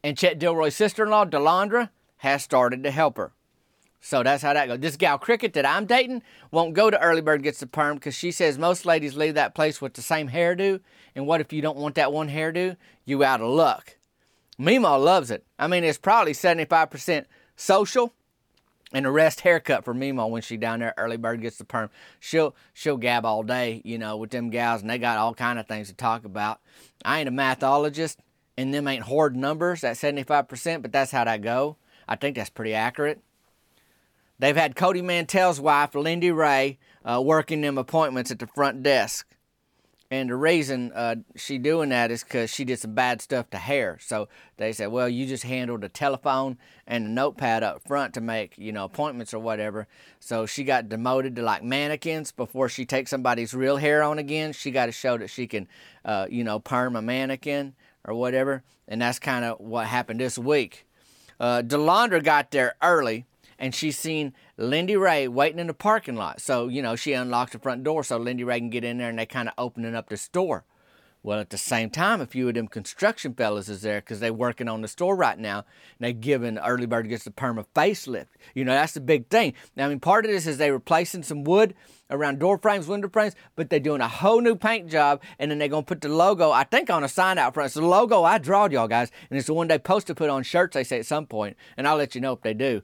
And 0.03 0.17
Chet 0.17 0.37
Dilroy's 0.37 0.75
sister 0.75 1.03
in 1.03 1.09
law, 1.09 1.25
Delandra, 1.25 1.89
has 2.17 2.43
started 2.43 2.83
to 2.83 2.91
help 2.91 3.17
her. 3.17 3.31
So 4.05 4.21
that's 4.21 4.43
how 4.43 4.53
that 4.53 4.67
goes. 4.67 4.79
This 4.81 4.97
gal 4.97 5.17
Cricket 5.17 5.53
that 5.53 5.65
I'm 5.65 5.87
dating 5.87 6.21
won't 6.51 6.75
go 6.75 6.91
to 6.91 7.01
Early 7.01 7.21
Bird 7.21 7.41
Gets 7.41 7.59
the 7.59 7.65
Perm 7.65 7.95
because 7.95 8.13
she 8.13 8.29
says 8.29 8.59
most 8.59 8.85
ladies 8.85 9.17
leave 9.17 9.33
that 9.33 9.55
place 9.55 9.81
with 9.81 9.95
the 9.95 10.03
same 10.03 10.29
hairdo. 10.29 10.79
And 11.15 11.25
what 11.25 11.41
if 11.41 11.51
you 11.51 11.63
don't 11.63 11.79
want 11.79 11.95
that 11.95 12.13
one 12.13 12.29
hairdo? 12.29 12.77
You 13.03 13.23
out 13.23 13.41
of 13.41 13.49
luck. 13.49 13.97
Meemaw 14.59 15.03
loves 15.03 15.31
it. 15.31 15.43
I 15.57 15.65
mean, 15.65 15.83
it's 15.83 15.97
probably 15.97 16.33
75% 16.33 17.25
social 17.55 18.13
and 18.93 19.05
the 19.05 19.11
rest 19.11 19.41
haircut 19.41 19.83
for 19.83 19.95
Meemaw 19.95 20.29
when 20.29 20.43
she 20.43 20.55
down 20.55 20.81
there. 20.81 20.93
Early 20.97 21.17
Bird 21.17 21.41
Gets 21.41 21.57
the 21.57 21.65
Perm. 21.65 21.89
She'll 22.19 22.55
she'll 22.75 22.97
gab 22.97 23.25
all 23.25 23.41
day, 23.41 23.81
you 23.83 23.97
know, 23.97 24.17
with 24.17 24.29
them 24.29 24.51
gals, 24.51 24.81
and 24.81 24.89
they 24.91 24.99
got 24.99 25.17
all 25.17 25.33
kind 25.33 25.57
of 25.57 25.67
things 25.67 25.87
to 25.87 25.95
talk 25.95 26.25
about. 26.25 26.59
I 27.03 27.21
ain't 27.21 27.29
a 27.29 27.31
mathologist, 27.31 28.17
and 28.55 28.71
them 28.71 28.87
ain't 28.87 29.05
hard 29.05 29.35
numbers. 29.35 29.81
That 29.81 29.95
75%, 29.95 30.83
but 30.83 30.91
that's 30.91 31.09
how 31.09 31.23
that 31.23 31.41
go. 31.41 31.77
I 32.07 32.15
think 32.15 32.35
that's 32.35 32.51
pretty 32.51 32.75
accurate. 32.75 33.19
They've 34.39 34.55
had 34.55 34.75
Cody 34.75 35.01
Mantell's 35.01 35.61
wife, 35.61 35.95
Lindy 35.95 36.31
Ray, 36.31 36.77
uh, 37.03 37.21
working 37.23 37.61
them 37.61 37.77
appointments 37.77 38.31
at 38.31 38.39
the 38.39 38.47
front 38.47 38.83
desk. 38.83 39.27
And 40.11 40.29
the 40.29 40.35
reason 40.35 40.91
uh, 40.93 41.15
she 41.35 41.57
doing 41.57 41.89
that 41.89 42.11
is 42.11 42.23
because 42.23 42.53
she 42.53 42.63
did 42.63 42.77
some 42.79 42.93
bad 42.93 43.21
stuff 43.21 43.49
to 43.49 43.57
hair. 43.57 43.97
So 43.99 44.27
they 44.57 44.71
said, 44.71 44.87
well, 44.91 45.09
you 45.09 45.25
just 45.25 45.43
handled 45.43 45.81
the 45.81 45.89
telephone 45.89 46.59
and 46.85 47.05
the 47.05 47.09
notepad 47.09 47.63
up 47.63 47.81
front 47.87 48.13
to 48.13 48.21
make, 48.21 48.55
you 48.57 48.71
know, 48.71 48.85
appointments 48.85 49.33
or 49.33 49.39
whatever. 49.39 49.87
So 50.19 50.45
she 50.45 50.63
got 50.63 50.89
demoted 50.89 51.35
to 51.37 51.41
like 51.41 51.63
mannequins 51.63 52.31
before 52.31 52.69
she 52.69 52.85
takes 52.85 53.09
somebody's 53.09 53.55
real 53.55 53.77
hair 53.77 54.03
on 54.03 54.19
again. 54.19 54.53
She 54.53 54.69
got 54.69 54.85
to 54.85 54.91
show 54.91 55.17
that 55.17 55.29
she 55.29 55.47
can, 55.47 55.67
uh, 56.03 56.27
you 56.29 56.43
know, 56.43 56.59
perm 56.59 56.95
a 56.95 57.01
mannequin 57.01 57.73
or 58.03 58.13
whatever. 58.13 58.63
And 58.87 59.01
that's 59.01 59.17
kind 59.17 59.43
of 59.43 59.59
what 59.59 59.87
happened 59.87 60.19
this 60.19 60.37
week. 60.37 60.85
Uh, 61.39 61.63
Delandra 61.63 62.23
got 62.23 62.51
there 62.51 62.75
early 62.81 63.25
and 63.59 63.73
she's 63.73 63.97
seen 63.97 64.33
Lindy 64.57 64.95
Ray 64.95 65.27
waiting 65.27 65.59
in 65.59 65.67
the 65.67 65.73
parking 65.73 66.15
lot. 66.15 66.41
So, 66.41 66.67
you 66.67 66.81
know, 66.81 66.95
she 66.95 67.13
unlocks 67.13 67.53
the 67.53 67.59
front 67.59 67.83
door 67.83 68.03
so 68.03 68.17
Lindy 68.17 68.43
Ray 68.43 68.59
can 68.59 68.69
get 68.69 68.83
in 68.83 68.97
there 68.97 69.09
and 69.09 69.19
they 69.19 69.25
kind 69.25 69.47
of 69.47 69.53
opening 69.57 69.95
up 69.95 70.09
the 70.09 70.17
store. 70.17 70.65
Well, 71.25 71.39
at 71.39 71.49
the 71.49 71.57
same 71.57 71.89
time, 71.89 72.21
a 72.21 72.27
few 72.27 72.47
of 72.49 72.53
them 72.53 72.67
construction 72.67 73.33
fellas 73.33 73.67
is 73.67 73.81
there 73.81 73.99
because 73.99 74.19
they 74.19 74.29
working 74.29 74.67
on 74.67 74.83
the 74.83 74.87
store 74.87 75.15
right 75.15 75.39
now. 75.39 75.65
And 75.97 76.01
they 76.01 76.13
giving 76.13 76.59
Early 76.59 76.85
Bird 76.85 77.09
gets 77.09 77.23
the 77.23 77.31
perma 77.31 77.65
facelift. 77.75 78.27
You 78.53 78.63
know, 78.63 78.73
that's 78.73 78.93
the 78.93 79.01
big 79.01 79.27
thing. 79.29 79.55
Now, 79.75 79.87
I 79.87 79.89
mean, 79.89 79.99
part 79.99 80.25
of 80.25 80.31
this 80.31 80.45
is 80.45 80.59
they 80.59 80.69
replacing 80.69 81.23
some 81.23 81.43
wood 81.43 81.73
around 82.11 82.37
door 82.37 82.59
frames, 82.59 82.87
window 82.87 83.09
frames, 83.09 83.33
but 83.55 83.71
they're 83.71 83.79
doing 83.79 84.01
a 84.01 84.07
whole 84.07 84.39
new 84.39 84.55
paint 84.55 84.87
job, 84.87 85.19
and 85.39 85.49
then 85.49 85.57
they're 85.57 85.67
gonna 85.67 85.81
put 85.81 86.01
the 86.01 86.09
logo, 86.09 86.51
I 86.51 86.63
think, 86.63 86.91
on 86.91 87.03
a 87.03 87.09
sign 87.09 87.39
out 87.39 87.55
front. 87.55 87.65
It's 87.65 87.73
the 87.73 87.81
logo 87.83 88.23
I 88.23 88.37
drawed 88.37 88.71
y'all 88.71 88.87
guys, 88.87 89.11
and 89.31 89.39
it's 89.39 89.47
the 89.47 89.55
one 89.55 89.67
they 89.67 89.79
post 89.79 90.05
to 90.07 90.13
put 90.13 90.29
on 90.29 90.43
shirts, 90.43 90.75
they 90.75 90.83
say 90.83 90.99
at 90.99 91.07
some 91.07 91.25
point, 91.25 91.57
and 91.75 91.87
I'll 91.87 91.97
let 91.97 92.13
you 92.13 92.21
know 92.21 92.33
if 92.33 92.41
they 92.41 92.53
do 92.53 92.83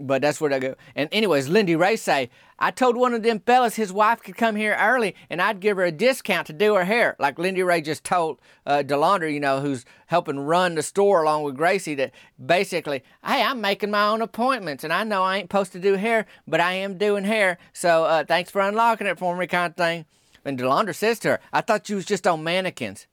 but 0.00 0.22
that's 0.22 0.40
where 0.40 0.50
they 0.50 0.60
go. 0.60 0.74
And 0.94 1.08
anyways, 1.12 1.48
Lindy 1.48 1.76
Ray 1.76 1.96
say, 1.96 2.30
I 2.58 2.70
told 2.70 2.96
one 2.96 3.14
of 3.14 3.22
them 3.22 3.40
fellas 3.40 3.76
his 3.76 3.92
wife 3.92 4.22
could 4.22 4.36
come 4.36 4.56
here 4.56 4.76
early 4.78 5.14
and 5.30 5.40
I'd 5.40 5.60
give 5.60 5.76
her 5.76 5.84
a 5.84 5.92
discount 5.92 6.46
to 6.48 6.52
do 6.52 6.74
her 6.74 6.84
hair. 6.84 7.16
Like 7.18 7.38
Lindy 7.38 7.62
Ray 7.62 7.80
just 7.80 8.04
told 8.04 8.40
uh, 8.66 8.82
you 8.86 9.40
know, 9.40 9.60
who's 9.60 9.84
helping 10.06 10.40
run 10.40 10.74
the 10.74 10.82
store 10.82 11.22
along 11.22 11.44
with 11.44 11.56
Gracie, 11.56 11.94
that 11.96 12.12
basically, 12.44 13.02
hey, 13.24 13.42
I'm 13.42 13.60
making 13.60 13.90
my 13.90 14.06
own 14.08 14.22
appointments 14.22 14.84
and 14.84 14.92
I 14.92 15.04
know 15.04 15.22
I 15.22 15.38
ain't 15.38 15.44
supposed 15.44 15.72
to 15.72 15.80
do 15.80 15.94
hair, 15.94 16.26
but 16.46 16.60
I 16.60 16.72
am 16.72 16.98
doing 16.98 17.24
hair. 17.24 17.58
So 17.72 18.04
uh, 18.04 18.24
thanks 18.24 18.50
for 18.50 18.60
unlocking 18.60 19.06
it 19.06 19.18
for 19.18 19.36
me, 19.36 19.46
kind 19.46 19.70
of 19.70 19.76
thing. 19.76 20.06
And 20.44 20.58
Delandra 20.58 20.94
says 20.94 21.18
to 21.20 21.28
her, 21.28 21.40
I 21.52 21.60
thought 21.60 21.88
you 21.88 21.96
was 21.96 22.06
just 22.06 22.26
on 22.26 22.42
mannequins. 22.42 23.06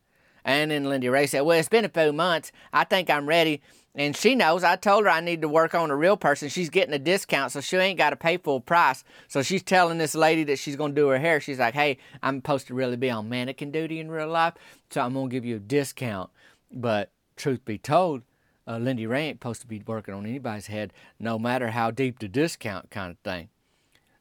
And 0.45 0.69
then 0.69 0.85
Lindy 0.85 1.09
Ray 1.09 1.25
said, 1.25 1.41
Well, 1.41 1.57
it's 1.59 1.67
been 1.67 1.85
a 1.85 1.89
few 1.89 2.13
months. 2.13 2.51
I 2.71 2.83
think 2.83 3.09
I'm 3.09 3.27
ready. 3.27 3.61
And 3.97 4.15
she 4.15 4.35
knows 4.35 4.63
I 4.63 4.75
told 4.75 5.05
her 5.05 5.09
I 5.09 5.21
need 5.21 5.41
to 5.41 5.47
work 5.47 5.73
on 5.73 5.89
a 5.89 5.95
real 5.95 6.17
person. 6.17 6.49
She's 6.49 6.69
getting 6.69 6.93
a 6.93 6.99
discount, 6.99 7.53
so 7.53 7.61
she 7.61 7.77
ain't 7.77 7.97
got 7.97 8.09
to 8.09 8.17
pay 8.17 8.35
full 8.35 8.59
price. 8.59 9.05
So 9.29 9.41
she's 9.41 9.63
telling 9.63 9.97
this 9.97 10.15
lady 10.15 10.43
that 10.45 10.59
she's 10.59 10.75
going 10.75 10.93
to 10.93 11.01
do 11.01 11.07
her 11.07 11.17
hair. 11.17 11.39
She's 11.39 11.59
like, 11.59 11.73
hey, 11.73 11.97
I'm 12.21 12.39
supposed 12.39 12.67
to 12.67 12.73
really 12.73 12.97
be 12.97 13.09
on 13.09 13.29
mannequin 13.29 13.71
duty 13.71 14.01
in 14.01 14.11
real 14.11 14.27
life, 14.27 14.55
so 14.89 15.01
I'm 15.01 15.13
going 15.13 15.29
to 15.29 15.33
give 15.33 15.45
you 15.45 15.55
a 15.55 15.59
discount. 15.59 16.29
But 16.71 17.09
truth 17.37 17.63
be 17.63 17.77
told, 17.77 18.23
uh, 18.67 18.79
Lindy 18.79 19.07
Ray 19.07 19.27
ain't 19.27 19.37
supposed 19.37 19.61
to 19.61 19.67
be 19.67 19.81
working 19.85 20.13
on 20.13 20.25
anybody's 20.25 20.67
head, 20.67 20.91
no 21.17 21.39
matter 21.39 21.69
how 21.71 21.89
deep 21.89 22.19
the 22.19 22.27
discount 22.27 22.91
kind 22.91 23.11
of 23.11 23.17
thing. 23.19 23.47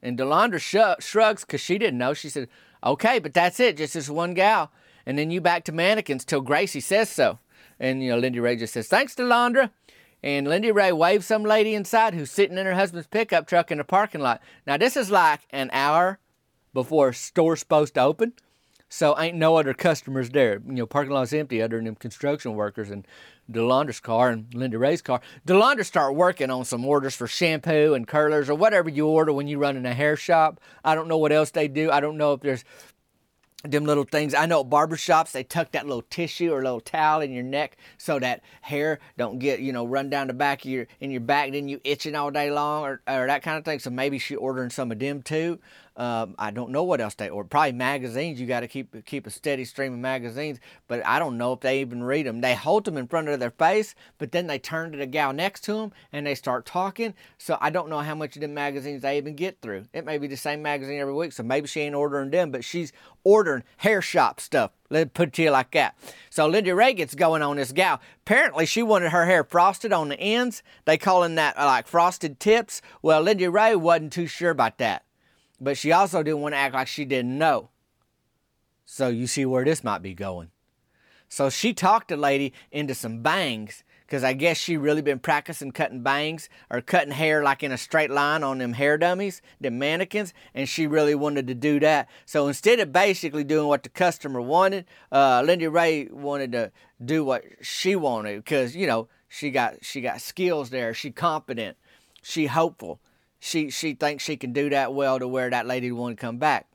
And 0.00 0.16
Delandra 0.16 0.60
sh- 0.60 1.04
shrugs 1.04 1.44
because 1.44 1.60
she 1.60 1.78
didn't 1.78 1.98
know. 1.98 2.14
She 2.14 2.28
said, 2.28 2.48
okay, 2.84 3.18
but 3.18 3.34
that's 3.34 3.58
it, 3.58 3.78
just 3.78 3.94
this 3.94 4.08
one 4.08 4.34
gal. 4.34 4.70
And 5.04 5.18
then 5.18 5.32
you 5.32 5.40
back 5.40 5.64
to 5.64 5.72
mannequins 5.72 6.24
till 6.24 6.42
Gracie 6.42 6.80
says 6.80 7.08
so. 7.10 7.38
And, 7.80 8.02
you 8.02 8.10
know, 8.10 8.18
Lindy 8.18 8.40
Ray 8.40 8.56
just 8.56 8.74
says, 8.74 8.88
thanks, 8.88 9.14
Delandra. 9.14 9.70
And 10.22 10.48
Lindy 10.48 10.72
Ray 10.72 10.92
waves 10.92 11.26
some 11.26 11.42
lady 11.42 11.74
inside 11.74 12.14
who's 12.14 12.30
sitting 12.30 12.56
in 12.56 12.66
her 12.66 12.74
husband's 12.74 13.06
pickup 13.06 13.46
truck 13.46 13.70
in 13.70 13.78
the 13.78 13.84
parking 13.84 14.22
lot. 14.22 14.40
Now, 14.66 14.76
this 14.76 14.96
is 14.96 15.10
like 15.10 15.40
an 15.50 15.70
hour 15.72 16.18
before 16.72 17.12
store's 17.12 17.60
supposed 17.60 17.94
to 17.94 18.00
open. 18.02 18.32
So 18.88 19.18
ain't 19.18 19.36
no 19.36 19.56
other 19.56 19.74
customers 19.74 20.30
there. 20.30 20.62
You 20.64 20.74
know, 20.74 20.86
parking 20.86 21.12
lot's 21.12 21.32
empty 21.32 21.60
other 21.60 21.76
than 21.76 21.86
them 21.86 21.94
construction 21.96 22.54
workers 22.54 22.90
and 22.90 23.06
Delandra's 23.50 23.98
car 23.98 24.30
and 24.30 24.54
Lindy 24.54 24.76
Ray's 24.76 25.02
car. 25.02 25.20
Delandra 25.46 25.84
start 25.84 26.14
working 26.14 26.48
on 26.48 26.64
some 26.64 26.84
orders 26.84 27.14
for 27.16 27.26
shampoo 27.26 27.94
and 27.94 28.06
curlers 28.06 28.48
or 28.48 28.54
whatever 28.54 28.88
you 28.88 29.08
order 29.08 29.32
when 29.32 29.48
you 29.48 29.58
run 29.58 29.76
in 29.76 29.84
a 29.84 29.94
hair 29.94 30.16
shop. 30.16 30.60
I 30.84 30.94
don't 30.94 31.08
know 31.08 31.18
what 31.18 31.32
else 31.32 31.50
they 31.50 31.66
do. 31.66 31.90
I 31.90 32.00
don't 32.00 32.16
know 32.16 32.34
if 32.34 32.40
there's 32.40 32.64
them 33.70 33.84
little 33.84 34.04
things. 34.04 34.34
I 34.34 34.46
know 34.46 34.60
at 34.60 34.68
barbershops 34.68 35.32
they 35.32 35.42
tuck 35.42 35.72
that 35.72 35.86
little 35.86 36.02
tissue 36.02 36.52
or 36.52 36.62
little 36.62 36.80
towel 36.80 37.22
in 37.22 37.32
your 37.32 37.42
neck 37.42 37.76
so 37.96 38.18
that 38.18 38.42
hair 38.60 39.00
don't 39.16 39.38
get, 39.38 39.60
you 39.60 39.72
know, 39.72 39.86
run 39.86 40.10
down 40.10 40.26
the 40.26 40.34
back 40.34 40.64
of 40.64 40.70
your 40.70 40.86
in 41.00 41.10
your 41.10 41.20
back, 41.20 41.52
then 41.52 41.68
you 41.68 41.80
itching 41.84 42.14
all 42.14 42.30
day 42.30 42.50
long 42.50 42.84
or, 42.84 43.02
or 43.08 43.26
that 43.26 43.42
kind 43.42 43.58
of 43.58 43.64
thing. 43.64 43.78
So 43.78 43.90
maybe 43.90 44.18
she 44.18 44.36
ordering 44.36 44.70
some 44.70 44.92
of 44.92 44.98
them 44.98 45.22
too. 45.22 45.58
Um, 45.96 46.34
I 46.38 46.50
don't 46.50 46.70
know 46.70 46.82
what 46.82 47.00
else 47.00 47.14
they 47.14 47.28
or 47.28 47.44
probably 47.44 47.72
magazines. 47.72 48.40
You 48.40 48.46
got 48.46 48.60
to 48.60 48.68
keep 48.68 49.04
keep 49.04 49.26
a 49.26 49.30
steady 49.30 49.64
stream 49.64 49.92
of 49.92 50.00
magazines, 50.00 50.58
but 50.88 51.06
I 51.06 51.20
don't 51.20 51.38
know 51.38 51.52
if 51.52 51.60
they 51.60 51.80
even 51.80 52.02
read 52.02 52.26
them. 52.26 52.40
They 52.40 52.54
hold 52.54 52.84
them 52.84 52.96
in 52.96 53.06
front 53.06 53.28
of 53.28 53.38
their 53.38 53.52
face, 53.52 53.94
but 54.18 54.32
then 54.32 54.48
they 54.48 54.58
turn 54.58 54.90
to 54.92 54.98
the 54.98 55.06
gal 55.06 55.32
next 55.32 55.62
to 55.64 55.74
them 55.74 55.92
and 56.12 56.26
they 56.26 56.34
start 56.34 56.66
talking. 56.66 57.14
So 57.38 57.58
I 57.60 57.70
don't 57.70 57.88
know 57.88 58.00
how 58.00 58.16
much 58.16 58.34
of 58.34 58.42
them 58.42 58.54
magazines 58.54 59.02
they 59.02 59.16
even 59.18 59.36
get 59.36 59.60
through. 59.62 59.84
It 59.92 60.04
may 60.04 60.18
be 60.18 60.26
the 60.26 60.36
same 60.36 60.62
magazine 60.62 60.98
every 60.98 61.14
week, 61.14 61.32
so 61.32 61.44
maybe 61.44 61.68
she 61.68 61.82
ain't 61.82 61.94
ordering 61.94 62.30
them, 62.30 62.50
but 62.50 62.64
she's 62.64 62.92
ordering 63.22 63.53
hair 63.78 64.02
shop 64.02 64.40
stuff. 64.40 64.72
Let's 64.90 65.10
put 65.14 65.28
it 65.28 65.34
to 65.34 65.42
you 65.42 65.50
like 65.50 65.72
that. 65.72 65.96
So 66.30 66.46
Lindy 66.46 66.72
Ray 66.72 66.94
gets 66.94 67.14
going 67.14 67.42
on 67.42 67.56
this 67.56 67.72
gal. 67.72 68.00
Apparently, 68.22 68.66
she 68.66 68.82
wanted 68.82 69.10
her 69.10 69.26
hair 69.26 69.44
frosted 69.44 69.92
on 69.92 70.08
the 70.08 70.18
ends. 70.18 70.62
They 70.84 70.98
calling 70.98 71.34
that 71.36 71.58
uh, 71.58 71.64
like 71.66 71.86
frosted 71.86 72.40
tips. 72.40 72.82
Well, 73.02 73.20
Lindy 73.20 73.48
Ray 73.48 73.76
wasn't 73.76 74.12
too 74.12 74.26
sure 74.26 74.50
about 74.50 74.78
that 74.78 75.04
but 75.60 75.78
she 75.78 75.92
also 75.92 76.22
didn't 76.22 76.40
want 76.40 76.52
to 76.52 76.58
act 76.58 76.74
like 76.74 76.86
she 76.86 77.04
didn't 77.04 77.38
know. 77.38 77.70
So 78.84 79.08
you 79.08 79.26
see 79.26 79.46
where 79.46 79.64
this 79.64 79.82
might 79.82 80.02
be 80.02 80.14
going. 80.14 80.50
So 81.28 81.50
she 81.50 81.72
talked 81.72 82.08
the 82.08 82.16
lady 82.16 82.52
into 82.70 82.94
some 82.94 83.22
bangs 83.22 83.82
because 84.06 84.22
I 84.22 84.34
guess 84.34 84.56
she 84.56 84.76
really 84.76 85.02
been 85.02 85.18
practicing 85.18 85.72
cutting 85.72 86.02
bangs 86.02 86.48
or 86.70 86.80
cutting 86.80 87.12
hair 87.12 87.42
like 87.42 87.62
in 87.62 87.72
a 87.72 87.78
straight 87.78 88.10
line 88.10 88.42
on 88.42 88.58
them 88.58 88.74
hair 88.74 88.98
dummies, 88.98 89.40
them 89.60 89.78
mannequins, 89.78 90.34
and 90.54 90.68
she 90.68 90.86
really 90.86 91.14
wanted 91.14 91.46
to 91.46 91.54
do 91.54 91.80
that. 91.80 92.08
So 92.26 92.46
instead 92.46 92.80
of 92.80 92.92
basically 92.92 93.44
doing 93.44 93.66
what 93.66 93.82
the 93.82 93.88
customer 93.88 94.40
wanted, 94.40 94.84
uh, 95.10 95.42
Lindy 95.44 95.68
Ray 95.68 96.08
wanted 96.10 96.52
to 96.52 96.72
do 97.04 97.24
what 97.24 97.44
she 97.60 97.96
wanted 97.96 98.36
because 98.36 98.76
you 98.76 98.86
know 98.86 99.08
she 99.28 99.50
got 99.50 99.84
she 99.84 100.00
got 100.00 100.20
skills 100.20 100.70
there. 100.70 100.92
She 100.94 101.10
confident, 101.10 101.76
she 102.22 102.46
hopeful. 102.46 103.00
She 103.40 103.70
she 103.70 103.94
thinks 103.94 104.24
she 104.24 104.36
can 104.36 104.52
do 104.52 104.70
that 104.70 104.94
well 104.94 105.18
to 105.18 105.28
where 105.28 105.50
that 105.50 105.66
lady 105.66 105.90
want 105.92 106.16
to 106.16 106.20
come 106.20 106.38
back. 106.38 106.68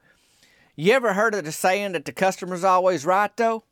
You 0.75 0.93
ever 0.93 1.13
heard 1.13 1.35
of 1.35 1.45
the 1.45 1.51
saying 1.51 1.91
that 1.91 2.05
the 2.05 2.11
customer's 2.11 2.63
always 2.63 3.05
right 3.05 3.35
though? 3.37 3.63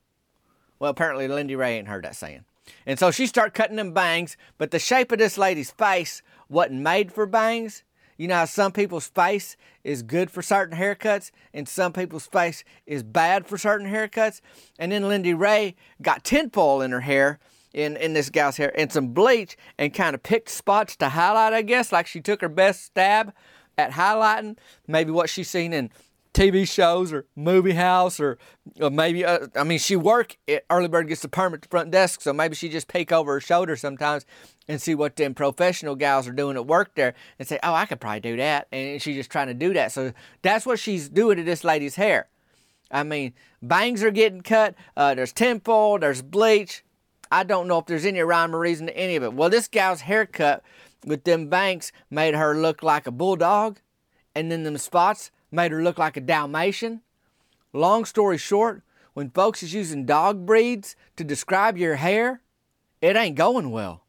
Well, 0.80 0.92
apparently 0.92 1.28
Lindy 1.28 1.56
Ray 1.56 1.78
ain't 1.78 1.88
heard 1.88 2.04
that 2.04 2.16
saying. 2.16 2.44
And 2.86 2.98
so 3.00 3.12
she 3.12 3.28
started 3.28 3.54
cutting 3.54 3.76
them 3.76 3.94
bangs, 3.94 4.38
but 4.58 4.72
the 4.72 4.80
shape 4.80 5.12
of 5.12 5.20
this 5.20 5.38
lady's 5.38 5.72
face 5.72 6.22
wasn't 6.50 6.82
made 6.82 7.12
for 7.12 7.26
bangs. 7.26 7.84
You 8.18 8.28
know 8.28 8.36
how 8.36 8.46
some 8.46 8.72
people's 8.72 9.08
face 9.08 9.56
is 9.84 10.02
good 10.02 10.32
for 10.32 10.42
certain 10.42 10.78
haircuts 10.78 11.32
and 11.54 11.68
some 11.68 11.94
people's 11.94 12.26
face 12.26 12.64
is 12.86 13.04
bad 13.04 13.46
for 13.46 13.58
certain 13.58 13.88
haircuts. 13.88 14.42
And 14.80 14.92
then 14.92 15.08
Lindy 15.08 15.34
Ray 15.34 15.76
got 16.02 16.24
tinfoil 16.24 16.82
in 16.82 16.92
her 16.92 17.02
hair, 17.02 17.40
in, 17.74 17.96
in 17.98 18.14
this 18.14 18.30
gal's 18.32 18.58
hair, 18.58 18.72
and 18.80 18.92
some 18.92 19.10
bleach 19.10 19.56
and 19.78 19.94
kind 19.94 20.16
of 20.16 20.24
picked 20.24 20.50
spots 20.50 20.96
to 20.98 21.10
highlight, 21.10 21.54
I 21.54 21.62
guess, 21.62 21.92
like 21.92 22.08
she 22.08 22.22
took 22.22 22.42
her 22.42 22.50
best 22.50 22.86
stab 22.86 23.34
at 23.78 23.92
highlighting 23.92 24.58
maybe 24.88 25.12
what 25.12 25.30
she's 25.30 25.50
seen 25.50 25.72
in 25.72 25.92
TV 26.38 26.70
shows 26.70 27.12
or 27.12 27.26
movie 27.36 27.74
house 27.74 28.20
or, 28.20 28.38
or 28.80 28.92
maybe 28.92 29.26
uh, 29.26 29.48
I 29.56 29.64
mean 29.64 29.80
she 29.80 29.96
work 29.96 30.38
at 30.48 30.64
Early 30.70 30.88
Bird 30.88 31.08
gets 31.08 31.24
the 31.24 31.28
permit 31.28 31.64
to 31.64 31.70
front 31.70 31.90
desk, 31.90 32.22
so 32.22 32.32
maybe 32.32 32.54
she 32.54 32.70
just 32.70 32.88
peek 32.88 33.12
over 33.12 33.34
her 33.34 33.40
shoulder 33.40 33.76
sometimes 33.76 34.24
and 34.68 34.80
see 34.80 34.94
what 34.94 35.16
them 35.16 35.34
professional 35.34 35.96
gals 35.96 36.28
are 36.28 36.32
doing 36.32 36.56
at 36.56 36.68
work 36.68 36.94
there 36.94 37.16
and 37.40 37.48
say, 37.48 37.58
oh, 37.64 37.74
I 37.74 37.88
could 37.88 38.00
probably 38.00 38.20
do 38.20 38.38
that, 38.38 38.68
and 38.72 39.02
she's 39.02 39.16
just 39.16 39.32
trying 39.32 39.48
to 39.48 39.56
do 39.56 39.74
that. 39.74 39.92
So 39.92 40.14
that's 40.44 40.66
what 40.66 40.78
she's 40.78 41.10
doing 41.10 41.38
to 41.38 41.44
this 41.44 41.64
lady's 41.64 41.96
hair. 41.96 42.28
I 42.92 43.02
mean, 43.02 43.34
bangs 43.62 44.04
are 44.04 44.12
getting 44.12 44.42
cut. 44.42 44.76
Uh, 44.96 45.16
there's 45.16 45.34
tinfoil. 45.34 46.00
There's 46.00 46.22
bleach. 46.22 46.84
I 47.32 47.44
don't 47.44 47.68
know 47.68 47.80
if 47.80 47.88
there's 47.88 48.06
any 48.06 48.20
rhyme 48.20 48.56
or 48.56 48.60
reason 48.60 48.88
to 48.88 48.96
any 48.98 49.16
of 49.16 49.24
it. 49.24 49.34
Well, 49.34 49.50
this 49.50 49.68
gal's 49.68 50.02
haircut 50.02 50.64
with 51.04 51.24
them 51.24 51.50
bangs 51.50 51.92
made 52.12 52.36
her 52.36 52.56
look 52.56 52.84
like 52.84 53.08
a 53.08 53.12
bulldog, 53.12 53.80
and 54.36 54.52
then 54.52 54.64
them 54.64 54.78
spots 54.78 55.32
made 55.52 55.72
her 55.72 55.84
look 55.84 55.98
like 55.98 56.18
a 56.18 56.22
Dalmatian. 56.22 57.02
Long 57.74 58.06
story 58.06 58.38
short, 58.38 58.84
when 59.14 59.30
folks 59.30 59.64
is 59.64 59.74
using 59.74 60.06
dog 60.06 60.46
breeds 60.46 60.96
to 61.16 61.24
describe 61.24 61.78
your 61.78 61.96
hair, 61.96 62.42
it 63.02 63.16
ain't 63.16 63.36
going 63.36 63.72
well. 63.72 64.04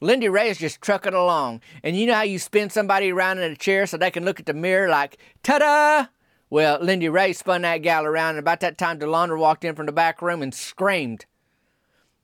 Lindy 0.00 0.28
Ray 0.28 0.50
is 0.50 0.58
just 0.58 0.82
trucking 0.82 1.14
along. 1.14 1.60
And 1.82 1.96
you 1.96 2.06
know 2.06 2.14
how 2.14 2.22
you 2.22 2.38
spin 2.38 2.70
somebody 2.70 3.10
around 3.10 3.38
in 3.38 3.50
a 3.50 3.56
chair 3.56 3.86
so 3.86 3.96
they 3.96 4.10
can 4.10 4.24
look 4.24 4.38
at 4.38 4.46
the 4.46 4.54
mirror 4.54 4.88
like, 4.88 5.18
ta 5.42 5.58
da! 5.58 6.06
Well, 6.50 6.78
Lindy 6.80 7.08
Ray 7.08 7.32
spun 7.32 7.62
that 7.62 7.78
gal 7.78 8.04
around, 8.04 8.30
and 8.30 8.38
about 8.38 8.60
that 8.60 8.78
time, 8.78 9.00
DeLondra 9.00 9.38
walked 9.38 9.64
in 9.64 9.74
from 9.74 9.86
the 9.86 9.92
back 9.92 10.22
room 10.22 10.42
and 10.42 10.54
screamed. 10.54 11.26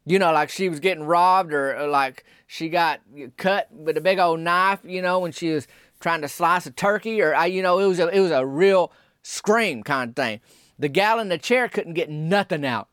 You 0.05 0.19
know, 0.19 0.33
like 0.33 0.49
she 0.49 0.69
was 0.69 0.81
getting 0.81 1.05
robbed, 1.05 1.53
or, 1.53 1.77
or 1.77 1.89
like 1.89 2.25
she 2.47 2.69
got 2.69 3.01
cut 3.37 3.69
with 3.73 3.97
a 3.97 4.01
big 4.01 4.19
old 4.19 4.41
knife, 4.41 4.81
you 4.85 5.03
know, 5.03 5.19
when 5.19 5.33
she 5.33 5.51
was 5.51 5.67
trying 6.03 6.21
to 6.23 6.29
slice 6.29 6.67
a 6.67 6.71
turkey, 6.71 7.23
or 7.23 7.35
I, 7.35 7.47
you 7.47 7.63
know, 7.63 7.79
it 7.79 7.87
was 7.87 7.99
a, 7.99 8.09
it 8.09 8.21
was 8.21 8.31
a 8.31 8.45
real 8.45 8.93
scream 9.23 9.83
kind 9.83 10.11
of 10.11 10.17
thing. 10.17 10.41
The 10.79 10.89
gal 10.89 11.19
in 11.19 11.29
the 11.29 11.39
chair 11.39 11.69
couldn't 11.69 11.95
get 11.95 12.11
nothing 12.11 12.67
out, 12.67 12.89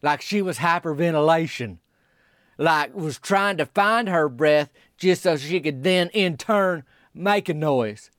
like 0.00 0.22
she 0.22 0.40
was 0.40 0.58
hyperventilation, 0.58 1.78
like 2.56 2.94
was 2.94 3.18
trying 3.18 3.56
to 3.58 3.66
find 3.66 4.08
her 4.08 4.28
breath 4.28 4.70
just 4.96 5.24
so 5.24 5.36
she 5.36 5.60
could 5.60 5.82
then 5.82 6.08
in 6.10 6.36
turn 6.36 6.84
make 7.12 7.48
a 7.48 7.54
noise. 7.54 8.10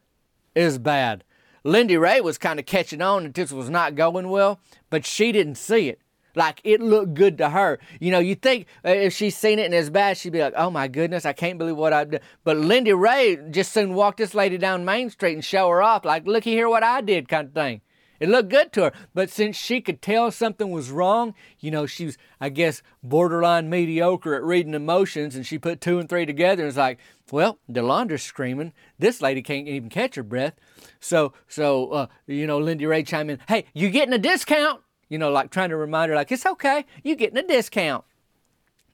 It 0.54 0.66
was 0.66 0.78
bad. 0.78 1.24
Lindy 1.64 1.96
Ray 1.96 2.20
was 2.20 2.38
kind 2.38 2.60
of 2.60 2.66
catching 2.66 3.02
on 3.02 3.24
that 3.24 3.34
this 3.34 3.52
was 3.52 3.70
not 3.70 3.96
going 3.96 4.30
well, 4.30 4.60
but 4.90 5.06
she 5.06 5.32
didn't 5.32 5.56
see 5.56 5.88
it. 5.88 6.00
Like 6.36 6.62
it 6.64 6.82
looked 6.82 7.14
good 7.14 7.38
to 7.40 7.50
her. 7.50 7.80
You 8.00 8.12
know, 8.12 8.20
you 8.20 8.36
think 8.36 8.68
uh, 8.86 8.90
if 8.90 9.14
she's 9.14 9.38
seen 9.38 9.60
it 9.60 9.66
and 9.66 9.74
it's 9.74 9.90
bad, 9.90 10.18
she'd 10.18 10.34
be 10.34 10.42
like, 10.42 10.54
oh 10.58 10.70
my 10.70 10.88
goodness, 10.88 11.26
I 11.26 11.34
can't 11.34 11.58
believe 11.58 11.78
what 11.78 11.94
I've 11.94 12.12
done. 12.12 12.22
But 12.44 12.58
Lindy 12.58 12.94
Ray 12.94 13.38
just 13.52 13.72
soon 13.72 13.94
walked 13.94 14.18
this 14.18 14.34
lady 14.34 14.58
down 14.58 14.86
Main 14.86 15.10
Street 15.10 15.34
and 15.34 15.46
show 15.46 15.70
her 15.70 15.82
off, 15.82 16.06
like, 16.06 16.26
looky 16.26 16.52
here 16.52 16.70
what 16.70 16.84
I 16.84 17.02
did 17.02 17.30
kind 17.30 17.48
of 17.48 17.54
thing. 17.54 17.82
It 18.20 18.30
looked 18.30 18.50
good 18.50 18.72
to 18.74 18.84
her. 18.84 18.92
But 19.14 19.30
since 19.30 19.58
she 19.58 19.82
could 19.82 20.02
tell 20.02 20.32
something 20.32 20.72
was 20.72 20.92
wrong, 20.92 21.34
you 21.60 21.72
know, 21.72 21.86
she 21.86 22.06
was, 22.06 22.18
I 22.40 22.50
guess, 22.50 22.82
borderline 23.02 23.70
mediocre 23.70 24.34
at 24.34 24.44
reading 24.44 24.74
emotions, 24.74 25.36
and 25.36 25.46
she 25.46 25.60
put 25.60 25.82
two 25.82 26.00
and 26.00 26.08
three 26.08 26.26
together 26.26 26.62
and 26.62 26.68
was 26.68 26.78
like, 26.78 27.00
well, 27.32 27.60
DeLondra's 27.70 28.24
screaming. 28.24 28.72
This 28.98 29.22
lady 29.22 29.42
can't 29.42 29.68
even 29.68 29.90
catch 29.90 30.16
her 30.16 30.24
breath. 30.24 30.54
So, 31.02 31.34
so, 31.48 31.90
uh, 31.90 32.08
you 32.26 32.48
know, 32.48 32.60
Lindy 32.60 32.86
Ray 32.86 33.04
chimed 33.04 33.32
in, 33.32 33.40
hey, 33.48 33.66
you 33.74 33.90
getting 33.90 34.14
a 34.14 34.18
discount? 34.18 34.82
You 35.14 35.20
know, 35.20 35.30
like 35.30 35.52
trying 35.52 35.70
to 35.70 35.78
remind 35.78 36.10
her, 36.10 36.16
like, 36.16 36.32
it's 36.32 36.44
okay, 36.44 36.88
you 37.04 37.16
getting 37.16 37.38
a 37.38 37.48
discount. 37.48 38.04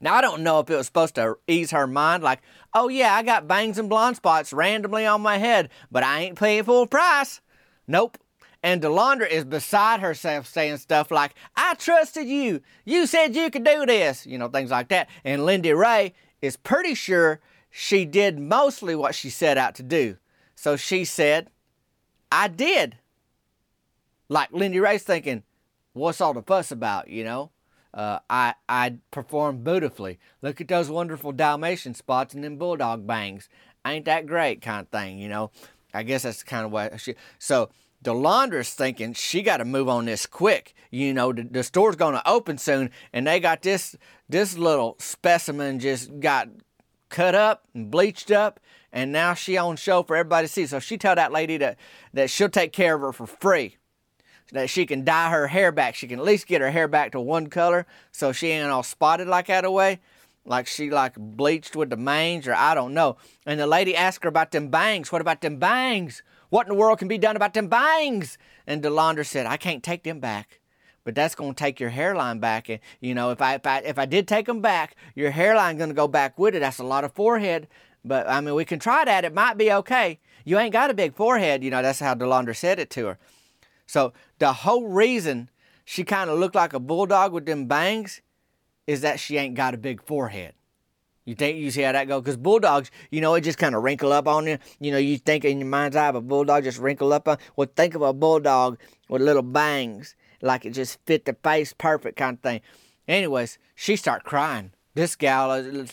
Now, 0.01 0.15
I 0.15 0.21
don't 0.21 0.43
know 0.43 0.59
if 0.59 0.69
it 0.69 0.75
was 0.75 0.85
supposed 0.85 1.15
to 1.15 1.38
ease 1.47 1.71
her 1.71 1.88
mind, 1.88 2.23
like, 2.23 2.41
oh 2.73 2.89
yeah, 2.89 3.15
I 3.15 3.23
got 3.23 3.47
bangs 3.47 3.77
and 3.77 3.88
blonde 3.88 4.17
spots 4.17 4.51
randomly 4.51 5.05
on 5.05 5.21
my 5.21 5.38
head, 5.38 5.69
but 5.89 6.03
I 6.03 6.19
ain't 6.19 6.38
paying 6.38 6.65
full 6.65 6.88
price. 6.88 7.39
Nope. 7.88 8.17
And 8.61 8.81
DeLondra 8.81 9.29
is 9.29 9.45
beside 9.45 10.01
herself 10.01 10.45
saying 10.45 10.77
stuff 10.77 11.09
like, 11.09 11.35
I 11.55 11.75
trusted 11.75 12.27
you. 12.27 12.59
You 12.83 13.07
said 13.07 13.33
you 13.33 13.49
could 13.49 13.63
do 13.63 13.85
this. 13.85 14.25
You 14.25 14.38
know, 14.38 14.49
things 14.49 14.71
like 14.71 14.89
that. 14.89 15.07
And 15.23 15.45
Lindy 15.45 15.71
Ray 15.71 16.13
is 16.41 16.57
pretty 16.57 16.95
sure 16.95 17.39
she 17.69 18.03
did 18.03 18.38
mostly 18.38 18.93
what 18.93 19.15
she 19.15 19.29
set 19.29 19.57
out 19.57 19.75
to 19.75 19.83
do. 19.83 20.17
So 20.55 20.75
she 20.75 21.05
said, 21.05 21.49
I 22.29 22.49
did. 22.49 22.97
Like 24.27 24.51
Lindy 24.51 24.81
Ray's 24.81 25.03
thinking, 25.03 25.43
what's 25.99 26.21
all 26.21 26.33
the 26.33 26.41
fuss 26.41 26.71
about, 26.71 27.09
you 27.09 27.23
know? 27.23 27.51
Uh, 27.93 28.19
I 28.29 28.53
I 28.67 28.97
performed 29.11 29.63
beautifully. 29.63 30.19
Look 30.41 30.61
at 30.61 30.67
those 30.67 30.89
wonderful 30.89 31.31
Dalmatian 31.31 31.95
spots 31.95 32.33
and 32.33 32.43
them 32.43 32.57
bulldog 32.57 33.07
bangs. 33.07 33.49
Ain't 33.85 34.05
that 34.05 34.27
great, 34.27 34.61
kind 34.61 34.81
of 34.81 34.89
thing, 34.89 35.17
you 35.17 35.27
know? 35.27 35.51
I 35.93 36.03
guess 36.03 36.23
that's 36.23 36.43
kind 36.43 36.65
of 36.65 36.71
what 36.71 36.99
she. 37.01 37.15
So 37.39 37.69
DeLondra's 38.03 38.73
thinking 38.73 39.13
she 39.13 39.41
got 39.41 39.57
to 39.57 39.65
move 39.65 39.89
on 39.89 40.05
this 40.05 40.25
quick. 40.25 40.75
You 40.91 41.13
know, 41.13 41.33
the, 41.33 41.43
the 41.43 41.63
store's 41.63 41.95
going 41.95 42.13
to 42.13 42.29
open 42.29 42.57
soon, 42.57 42.91
and 43.11 43.25
they 43.25 43.39
got 43.39 43.63
this 43.63 43.95
this 44.27 44.57
little 44.57 44.95
specimen 44.99 45.79
just 45.79 46.19
got 46.19 46.49
cut 47.09 47.33
up 47.33 47.65
and 47.73 47.89
bleached 47.89 48.29
up, 48.29 48.59
and 48.93 49.11
now 49.11 49.33
she 49.33 49.57
on 49.57 49.77
show 49.77 50.03
for 50.03 50.15
everybody 50.15 50.45
to 50.45 50.53
see. 50.53 50.67
So 50.67 50.79
she 50.79 50.97
tell 50.97 51.15
that 51.15 51.31
lady 51.31 51.57
that 51.57 51.77
that 52.13 52.29
she'll 52.29 52.49
take 52.49 52.71
care 52.71 52.95
of 52.95 53.01
her 53.01 53.11
for 53.11 53.25
free 53.25 53.78
that 54.51 54.69
she 54.69 54.85
can 54.85 55.03
dye 55.03 55.29
her 55.29 55.47
hair 55.47 55.71
back. 55.71 55.95
She 55.95 56.07
can 56.07 56.19
at 56.19 56.25
least 56.25 56.47
get 56.47 56.61
her 56.61 56.71
hair 56.71 56.87
back 56.87 57.11
to 57.11 57.19
one 57.19 57.47
color 57.47 57.85
so 58.11 58.31
she 58.31 58.47
ain't 58.47 58.69
all 58.69 58.83
spotted 58.83 59.27
like 59.27 59.47
that 59.47 59.65
away. 59.65 59.99
Like 60.45 60.67
she 60.67 60.89
like 60.89 61.15
bleached 61.15 61.75
with 61.75 61.89
the 61.89 61.97
mange 61.97 62.47
or 62.47 62.55
I 62.55 62.73
don't 62.73 62.93
know. 62.93 63.17
And 63.45 63.59
the 63.59 63.67
lady 63.67 63.95
asked 63.95 64.23
her 64.23 64.29
about 64.29 64.51
them 64.51 64.69
bangs. 64.69 65.11
What 65.11 65.21
about 65.21 65.41
them 65.41 65.57
bangs? 65.57 66.23
What 66.49 66.67
in 66.67 66.73
the 66.73 66.79
world 66.79 66.99
can 66.99 67.07
be 67.07 67.17
done 67.17 67.35
about 67.35 67.53
them 67.53 67.67
bangs? 67.67 68.37
And 68.65 68.81
DeLondra 68.81 69.25
said, 69.25 69.45
I 69.45 69.57
can't 69.57 69.83
take 69.83 70.03
them 70.03 70.19
back. 70.19 70.59
But 71.03 71.15
that's 71.15 71.35
gonna 71.35 71.53
take 71.53 71.79
your 71.79 71.89
hairline 71.89 72.39
back. 72.39 72.69
And 72.69 72.79
you 72.99 73.13
know, 73.13 73.31
if 73.31 73.41
I 73.41 73.55
if 73.55 73.65
I 73.65 73.79
if 73.79 73.97
I 73.97 74.05
did 74.05 74.27
take 74.27 74.45
them 74.45 74.61
back, 74.61 74.95
your 75.15 75.31
hairline 75.31 75.77
gonna 75.77 75.93
go 75.93 76.07
back 76.07 76.37
with 76.37 76.55
it. 76.55 76.59
That's 76.59 76.79
a 76.79 76.83
lot 76.83 77.03
of 77.03 77.13
forehead. 77.13 77.67
But 78.03 78.27
I 78.27 78.41
mean 78.41 78.55
we 78.55 78.65
can 78.65 78.79
try 78.79 79.05
that. 79.05 79.25
It 79.25 79.33
might 79.33 79.57
be 79.57 79.71
okay. 79.71 80.19
You 80.45 80.57
ain't 80.57 80.73
got 80.73 80.89
a 80.89 80.93
big 80.93 81.13
forehead, 81.13 81.63
you 81.63 81.69
know, 81.69 81.81
that's 81.81 81.99
how 81.99 82.15
DeLondra 82.15 82.55
said 82.55 82.79
it 82.79 82.89
to 82.91 83.07
her. 83.07 83.17
So 83.89 84.13
the 84.38 84.53
whole 84.53 84.88
reason 84.88 85.50
she 85.84 86.03
kind 86.03 86.29
of 86.29 86.38
looked 86.38 86.53
like 86.53 86.74
a 86.74 86.79
bulldog 86.79 87.34
with 87.34 87.48
them 87.48 87.65
bangs 87.65 88.22
is 88.86 89.01
that 89.01 89.19
she 89.19 89.38
ain't 89.38 89.55
got 89.55 89.74
a 89.74 89.79
big 89.79 90.03
forehead. 90.03 90.53
You 91.25 91.34
think 91.34 91.58
you 91.58 91.72
see 91.72 91.81
how 91.81 91.93
that 91.93 92.08
goes? 92.08 92.22
Because 92.22 92.38
bulldogs, 92.38 92.91
you 93.10 93.19
know, 93.19 93.34
it 93.34 93.41
just 93.41 93.58
kind 93.58 93.74
of 93.74 93.81
wrinkle 93.81 94.13
up 94.13 94.27
on 94.27 94.46
you. 94.46 94.60
You 94.79 94.91
know, 94.91 95.00
you 95.00 95.17
think 95.17 95.43
in 95.43 95.58
your 95.58 95.67
mind's 95.67 95.96
eye 95.96 96.08
of 96.08 96.13
a 96.13 96.22
bulldog 96.22 96.65
just 96.65 96.77
wrinkle 96.77 97.12
up 97.12 97.27
on. 97.27 97.38
Well, 97.55 97.67
think 97.75 97.96
of 97.96 98.03
a 98.03 98.13
bulldog 98.13 98.77
with 99.10 99.24
little 99.24 99.41
bangs, 99.41 100.15
like 100.43 100.65
it 100.65 100.72
just 100.72 101.00
fit 101.08 101.25
the 101.25 101.36
face 101.43 101.74
perfect 101.74 102.15
kind 102.15 102.38
of 102.38 102.43
thing. 102.43 102.62
Anyways, 103.08 103.58
she 103.74 103.96
start 103.96 104.24
crying. 104.24 104.72
This 104.93 105.15
gal, 105.15 105.50
uh, 105.50 105.86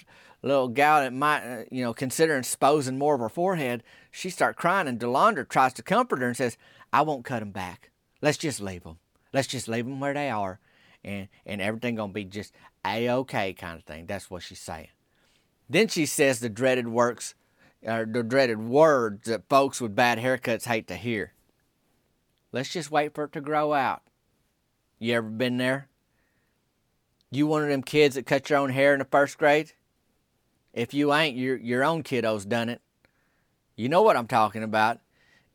little 0.43 0.69
gal 0.69 1.01
that 1.01 1.13
might, 1.13 1.43
uh, 1.43 1.65
you 1.71 1.83
know, 1.83 1.95
considering 1.95 2.41
exposing 2.41 2.99
more 2.99 3.15
of 3.15 3.21
her 3.21 3.29
forehead, 3.29 3.83
she 4.11 4.31
start 4.31 4.57
crying, 4.57 4.89
and 4.89 5.01
DeLondra 5.01 5.49
tries 5.49 5.73
to 5.75 5.83
comfort 5.83 6.21
her 6.21 6.27
and 6.27 6.37
says, 6.37 6.57
I 6.93 7.03
won't 7.03 7.25
cut 7.25 7.41
them 7.41 7.51
back. 7.51 7.91
Let's 8.23 8.39
just 8.39 8.61
leave 8.61 8.85
them. 8.85 8.99
Let's 9.33 9.49
just 9.49 9.69
leave 9.69 9.85
them 9.85 10.01
where 10.01 10.15
they 10.15 10.31
are, 10.31 10.61
and 11.05 11.29
and 11.45 11.61
everything 11.61 11.97
gonna 11.97 12.13
be 12.13 12.25
just 12.25 12.55
a 12.85 13.11
okay 13.11 13.53
kind 13.53 13.79
of 13.79 13.85
thing. 13.85 14.07
That's 14.07 14.31
what 14.31 14.43
she's 14.43 14.61
saying. 14.61 14.89
Then 15.69 15.89
she 15.89 16.07
says 16.07 16.41
the 16.41 16.49
dreaded 16.49 16.89
works, 16.89 17.35
or 17.83 18.07
the 18.07 18.23
dreaded 18.23 18.59
words 18.59 19.29
that 19.29 19.49
folks 19.49 19.81
with 19.81 19.95
bad 19.95 20.19
haircuts 20.19 20.65
hate 20.65 20.87
to 20.89 20.97
hear. 20.97 21.33
Let's 22.53 22.73
just 22.73 22.91
wait 22.91 23.15
for 23.15 23.25
it 23.25 23.33
to 23.33 23.41
grow 23.41 23.75
out. 23.75 24.03
You 24.99 25.15
ever 25.15 25.29
been 25.29 25.59
there? 25.59 25.89
You 27.31 27.47
one 27.47 27.63
of 27.63 27.69
them 27.69 27.83
kids 27.83 28.15
that 28.15 28.25
cut 28.25 28.49
your 28.49 28.61
own 28.61 28.71
hair 28.71 28.95
in 28.95 29.01
the 29.01 29.05
first 29.05 29.37
grade? 29.37 29.73
If 30.77 30.93
you 30.93 31.13
ain't, 31.15 31.37
your 31.37 31.57
your 31.57 31.83
own 31.83 32.03
kiddo's 32.03 32.45
done 32.45 32.69
it. 32.69 32.83
You 33.77 33.89
know 33.89 34.03
what 34.03 34.17
I'm 34.17 34.29
talking 34.29 34.63
about. 34.63 35.01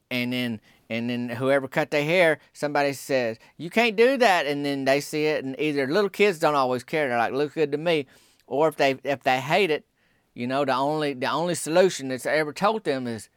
And 0.10 0.34
then 0.34 0.60
and 0.90 1.10
then 1.10 1.30
whoever 1.30 1.70
cut 1.70 1.92
their 1.92 2.04
hair, 2.04 2.40
somebody 2.54 2.92
says, 2.94 3.38
You 3.56 3.70
can't 3.70 3.96
do 3.96 4.18
that 4.18 4.48
and 4.48 4.66
then 4.66 4.84
they 4.84 5.00
see 5.00 5.28
it 5.28 5.46
and 5.46 5.56
either 5.60 5.88
little 5.88 6.10
kids 6.10 6.40
don't 6.40 6.56
always 6.56 6.84
care, 6.84 7.08
they're 7.08 7.18
like, 7.20 7.34
look 7.34 7.54
good 7.54 7.72
to 7.72 7.78
me, 7.78 8.08
or 8.48 8.68
if 8.68 8.76
they 8.76 8.98
if 9.04 9.22
they 9.22 9.40
hate 9.40 9.70
it, 9.70 9.86
you 10.34 10.48
know, 10.48 10.66
the 10.66 10.74
only 10.74 11.14
the 11.14 11.32
only 11.32 11.54
solution 11.54 12.08
that's 12.08 12.26
ever 12.26 12.52
told 12.52 12.84
them 12.84 13.06
is, 13.06 13.30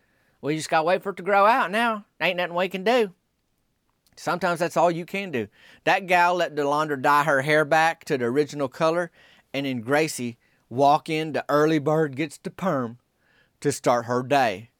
you 0.42 0.56
just 0.56 0.70
gotta 0.70 0.84
wait 0.84 1.02
for 1.02 1.10
it 1.10 1.16
to 1.18 1.22
grow 1.22 1.44
out 1.44 1.70
now. 1.70 2.06
Ain't 2.18 2.38
nothing 2.38 2.56
we 2.56 2.68
can 2.68 2.82
do. 2.82 3.12
Sometimes 4.16 4.58
that's 4.58 4.76
all 4.76 4.90
you 4.90 5.04
can 5.04 5.30
do. 5.30 5.48
That 5.84 6.06
gal 6.06 6.34
let 6.34 6.54
Delondra 6.54 7.00
dye 7.00 7.24
her 7.24 7.42
hair 7.42 7.66
back 7.66 8.04
to 8.06 8.16
the 8.16 8.24
original 8.24 8.68
color, 8.68 9.10
and 9.52 9.66
then 9.66 9.80
Gracie 9.80 10.38
walk 10.68 11.08
in. 11.08 11.32
The 11.32 11.44
early 11.48 11.78
bird 11.78 12.16
gets 12.16 12.38
the 12.38 12.50
perm 12.50 12.98
to 13.60 13.72
start 13.72 14.06
her 14.06 14.22
day. 14.22 14.70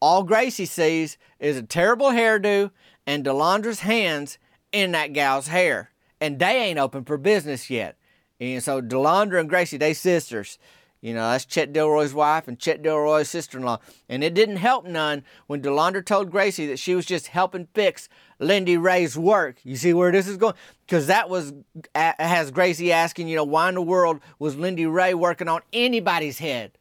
All 0.00 0.22
Gracie 0.22 0.66
sees 0.66 1.18
is 1.38 1.56
a 1.56 1.62
terrible 1.62 2.08
hairdo 2.10 2.70
and 3.06 3.24
Delondra's 3.24 3.80
hands 3.80 4.38
in 4.72 4.92
that 4.92 5.12
gal's 5.12 5.48
hair, 5.48 5.90
and 6.20 6.38
they 6.38 6.56
ain't 6.62 6.78
open 6.78 7.04
for 7.04 7.18
business 7.18 7.68
yet. 7.68 7.96
And 8.38 8.62
so 8.62 8.80
Delondra 8.80 9.40
and 9.40 9.48
Gracie, 9.48 9.76
they 9.76 9.92
sisters. 9.92 10.58
You 11.00 11.14
know, 11.14 11.30
that's 11.30 11.46
Chet 11.46 11.72
Dilroy's 11.72 12.12
wife 12.12 12.46
and 12.46 12.58
Chet 12.58 12.82
Dilroy's 12.82 13.30
sister 13.30 13.56
in 13.56 13.64
law. 13.64 13.78
And 14.08 14.22
it 14.22 14.34
didn't 14.34 14.56
help 14.56 14.84
none 14.84 15.24
when 15.46 15.62
Delondra 15.62 16.04
told 16.04 16.30
Gracie 16.30 16.66
that 16.66 16.78
she 16.78 16.94
was 16.94 17.06
just 17.06 17.28
helping 17.28 17.68
fix 17.72 18.08
Lindy 18.38 18.76
Ray's 18.76 19.16
work. 19.16 19.56
You 19.64 19.76
see 19.76 19.94
where 19.94 20.12
this 20.12 20.28
is 20.28 20.36
going? 20.36 20.54
Because 20.86 21.06
that 21.06 21.30
was, 21.30 21.54
has 21.94 22.50
Gracie 22.50 22.92
asking, 22.92 23.28
you 23.28 23.36
know, 23.36 23.44
why 23.44 23.70
in 23.70 23.76
the 23.76 23.82
world 23.82 24.20
was 24.38 24.56
Lindy 24.56 24.84
Ray 24.84 25.14
working 25.14 25.48
on 25.48 25.62
anybody's 25.72 26.38
head? 26.38 26.72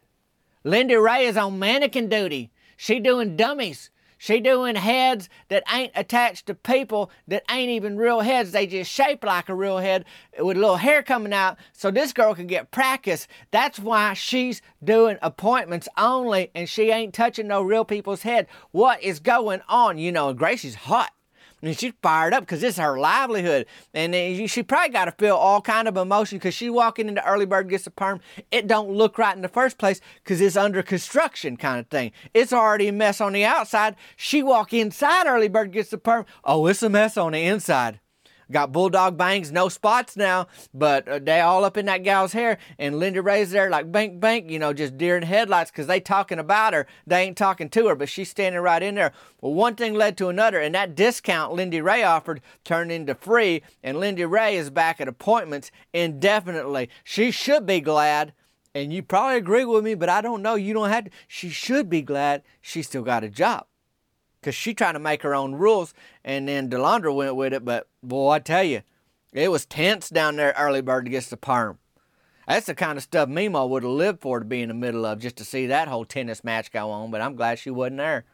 Lindy 0.66 0.96
Ray 0.96 1.26
is 1.26 1.38
on 1.38 1.58
mannequin 1.58 2.10
duty. 2.10 2.52
She 2.76 3.00
doing 3.00 3.38
dummies. 3.38 3.90
She 4.22 4.42
doing 4.42 4.76
heads 4.76 5.30
that 5.48 5.64
ain't 5.74 5.94
attached 5.96 6.46
to 6.48 6.54
people 6.54 7.10
that 7.30 7.44
ain't 7.50 7.70
even 7.70 7.96
real 7.96 8.20
heads. 8.20 8.52
They 8.52 8.68
just 8.68 8.92
shape 8.92 9.24
like 9.24 9.48
a 9.48 9.56
real 9.56 9.78
head 9.78 10.04
with 10.38 10.58
a 10.58 10.60
little 10.60 10.76
hair 10.76 11.02
coming 11.02 11.32
out 11.32 11.58
so 11.72 11.90
this 11.90 12.12
girl 12.12 12.36
can 12.36 12.46
get 12.46 12.70
practice. 12.70 13.30
That's 13.52 13.80
why 13.80 14.14
she's 14.16 14.62
doing 14.84 15.18
appointments 15.22 15.88
only 15.98 16.52
and 16.54 16.68
she 16.68 16.92
ain't 16.92 17.14
touching 17.14 17.48
no 17.48 17.62
real 17.62 17.86
people's 17.86 18.24
head. 18.24 18.48
What 18.72 19.02
is 19.02 19.22
going 19.22 19.62
on? 19.70 19.98
You 19.98 20.12
know, 20.12 20.34
Gracie's 20.34 20.76
hot 20.76 21.12
and 21.62 21.78
she's 21.78 21.94
fired 22.02 22.34
up 22.34 22.42
because 22.42 22.62
this 22.62 22.76
is 22.76 22.82
her 22.82 23.00
livelihood. 23.00 23.66
And 23.94 24.50
she 24.50 24.64
probably 24.64 24.90
got 24.90 25.06
to 25.06 25.12
feel 25.12 25.36
all 25.36 25.62
kind 25.62 25.88
of 25.88 25.98
emotion 25.98 26.38
because 26.38 26.54
she 26.54 26.70
walking 26.70 27.08
into 27.08 27.26
early 27.28 27.46
bird 27.46 27.70
gets 27.70 27.88
a 27.88 27.92
perm. 27.92 28.20
It 28.52 28.68
don't 28.68 28.90
look 28.90 29.18
right 29.18 29.36
in 29.36 29.42
the 29.42 29.48
first 29.48 29.78
place 29.78 30.02
because 30.24 30.42
it's 30.42 30.56
under 30.56 30.82
construction 30.84 31.58
kind 31.58 31.80
of 31.80 31.88
thing. 31.88 32.12
It's 32.34 32.54
already 32.54 32.88
a 32.88 32.94
mess 32.94 33.22
on 33.22 33.34
the 33.34 33.46
outside. 33.46 33.96
She 34.16 34.44
walk 34.44 34.74
inside 34.74 35.28
early 35.28 35.50
bird 35.50 35.72
gets 35.72 35.92
a 35.94 35.98
perm. 35.98 36.26
Oh, 36.44 36.68
it's 36.68 36.84
a 36.84 36.90
mess 36.90 37.18
on 37.18 37.34
the 37.34 37.44
inside. 37.44 38.00
Got 38.52 38.72
bulldog 38.72 39.16
bangs, 39.16 39.52
no 39.52 39.70
spots 39.70 40.18
now, 40.18 40.48
but 40.74 41.08
uh, 41.08 41.20
they 41.20 41.40
all 41.40 41.64
up 41.64 41.78
in 41.78 41.86
that 41.86 42.04
gal's 42.04 42.34
hair. 42.34 42.58
And 42.80 42.98
Lindy 42.98 43.20
Ray's 43.20 43.52
there 43.52 43.70
like 43.70 43.92
bank, 43.92 44.20
bank, 44.20 44.50
you 44.50 44.58
know, 44.58 44.74
just 44.74 44.98
deer 44.98 45.18
in 45.18 45.24
headlights 45.24 45.70
because 45.70 45.86
they 45.86 46.00
talking 46.00 46.40
about 46.40 46.74
her. 46.74 46.88
They 47.06 47.22
ain't 47.22 47.38
talking 47.38 47.70
to 47.70 47.88
her, 47.90 47.96
but 47.96 48.10
she's 48.10 48.30
standing 48.30 48.60
right 48.62 48.82
in 48.82 48.96
there. 48.96 49.12
Well, 49.40 49.54
one 49.54 49.76
thing 49.76 49.94
led 49.94 50.18
to 50.18 50.30
another, 50.30 50.60
and 50.60 50.74
that 50.74 50.96
discount 50.96 51.54
Lindy 51.54 51.80
Ray 51.80 52.02
offered 52.02 52.42
turned 52.64 52.92
into 52.92 53.14
free. 53.14 53.62
And 53.84 54.00
Lindy 54.00 54.26
Ray 54.26 54.58
is 54.58 54.72
back 54.72 55.00
at 55.00 55.08
appointments 55.08 55.70
indefinitely. 55.94 56.90
She 57.04 57.30
should 57.30 57.68
be 57.68 57.82
glad 57.82 58.34
and 58.76 58.94
you 58.94 59.02
probably 59.02 59.38
agree 59.38 59.66
with 59.66 59.84
me, 59.84 59.96
but 59.96 60.10
I 60.10 60.22
don't 60.22 60.44
know. 60.44 60.54
You 60.54 60.76
don't 60.76 60.90
have 60.90 61.06
to. 61.06 61.12
She 61.28 61.50
should 61.50 61.90
be 61.90 62.04
glad 62.04 62.44
she 62.62 62.84
still 62.84 63.02
got 63.02 63.24
a 63.24 63.30
job 63.30 63.66
because 64.40 64.56
she 64.56 64.74
trying 64.74 64.94
to 64.94 65.00
make 65.00 65.24
her 65.24 65.36
own 65.36 65.56
rules. 65.56 65.94
And 66.24 66.48
then 66.48 66.70
Delondra 66.70 67.14
went 67.14 67.36
with 67.36 67.54
it. 67.54 67.66
But 67.66 67.88
boy, 68.04 68.32
I 68.32 68.40
tell 68.40 68.64
you, 68.64 68.82
it 69.34 69.52
was 69.52 69.66
tense 69.66 70.10
down 70.10 70.36
there 70.36 70.54
early 70.58 70.82
bird 70.82 71.08
against 71.08 71.30
the 71.30 71.38
perm. 71.38 71.78
That's 72.48 72.66
the 72.66 72.74
kind 72.74 72.98
of 72.98 73.04
stuff 73.04 73.30
Meemaw 73.30 73.70
would 73.70 73.84
have 73.84 73.92
lived 73.92 74.22
for 74.22 74.40
to 74.40 74.46
be 74.46 74.62
in 74.62 74.70
the 74.70 74.74
middle 74.74 75.06
of 75.06 75.20
just 75.20 75.36
to 75.38 75.46
see 75.46 75.68
that 75.68 75.88
whole 75.88 76.06
tennis 76.06 76.44
match 76.44 76.72
go 76.72 76.90
on. 76.90 77.12
But 77.12 77.22
I'm 77.22 77.36
glad 77.36 77.60
she 77.60 77.70
wasn't 77.70 77.98
there. 77.98 78.26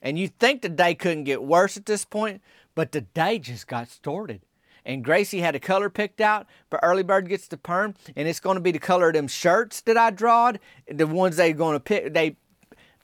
And 0.00 0.18
you 0.18 0.28
think 0.28 0.62
the 0.62 0.70
day 0.70 0.94
couldn't 0.94 1.24
get 1.24 1.42
worse 1.42 1.76
at 1.76 1.84
this 1.84 2.06
point, 2.06 2.40
but 2.74 2.92
the 2.92 3.02
day 3.02 3.38
just 3.38 3.66
got 3.66 3.88
started. 3.88 4.40
And 4.86 5.04
Gracie 5.04 5.40
had 5.40 5.54
a 5.54 5.60
color 5.60 5.90
picked 5.90 6.22
out 6.22 6.46
for 6.70 6.80
Early 6.82 7.02
Bird 7.02 7.28
Gets 7.28 7.48
the 7.48 7.58
Perm, 7.58 7.94
and 8.16 8.26
it's 8.26 8.40
going 8.40 8.54
to 8.54 8.62
be 8.62 8.72
the 8.72 8.78
color 8.78 9.08
of 9.08 9.14
them 9.14 9.28
shirts 9.28 9.82
that 9.82 9.98
I 9.98 10.08
drawed, 10.08 10.58
the 10.90 11.06
ones 11.06 11.36
they're 11.36 11.52
going 11.52 11.74
to 11.74 11.80
pick. 11.80 12.14
They 12.14 12.36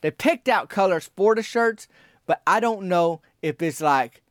they 0.01 0.11
picked 0.11 0.49
out 0.49 0.69
colors 0.69 1.11
for 1.17 1.35
the 1.35 1.43
shirts, 1.43 1.89
but 2.27 2.43
I 2.47 2.61
don't 2.61 2.89
know 2.89 3.21
if 3.43 3.63
it's 3.63 3.81
like 3.81 4.23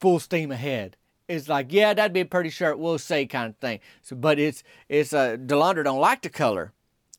full 0.00 0.18
steam 0.18 0.50
ahead. 0.50 0.96
It's 1.28 1.48
like, 1.48 1.72
yeah, 1.72 1.94
that'd 1.94 2.12
be 2.12 2.20
a 2.20 2.24
pretty 2.26 2.50
shirt. 2.50 2.78
We'll 2.78 2.98
say 2.98 3.24
kind 3.26 3.50
of 3.50 3.56
thing. 3.58 3.80
So, 4.02 4.16
but 4.16 4.38
it's 4.38 4.64
it's 4.88 5.12
uh, 5.12 5.36
Delondra 5.36 5.84
don't 5.84 6.00
like 6.00 6.22
the 6.22 6.28
color. 6.28 6.72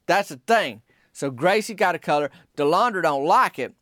That's 0.05 0.29
the 0.29 0.41
thing. 0.45 0.81
So 1.13 1.31
Gracie 1.31 1.73
got 1.73 1.95
a 1.95 1.99
color. 1.99 2.29
Delondra 2.57 3.03
don't 3.03 3.25
like 3.25 3.57
it. 3.57 3.73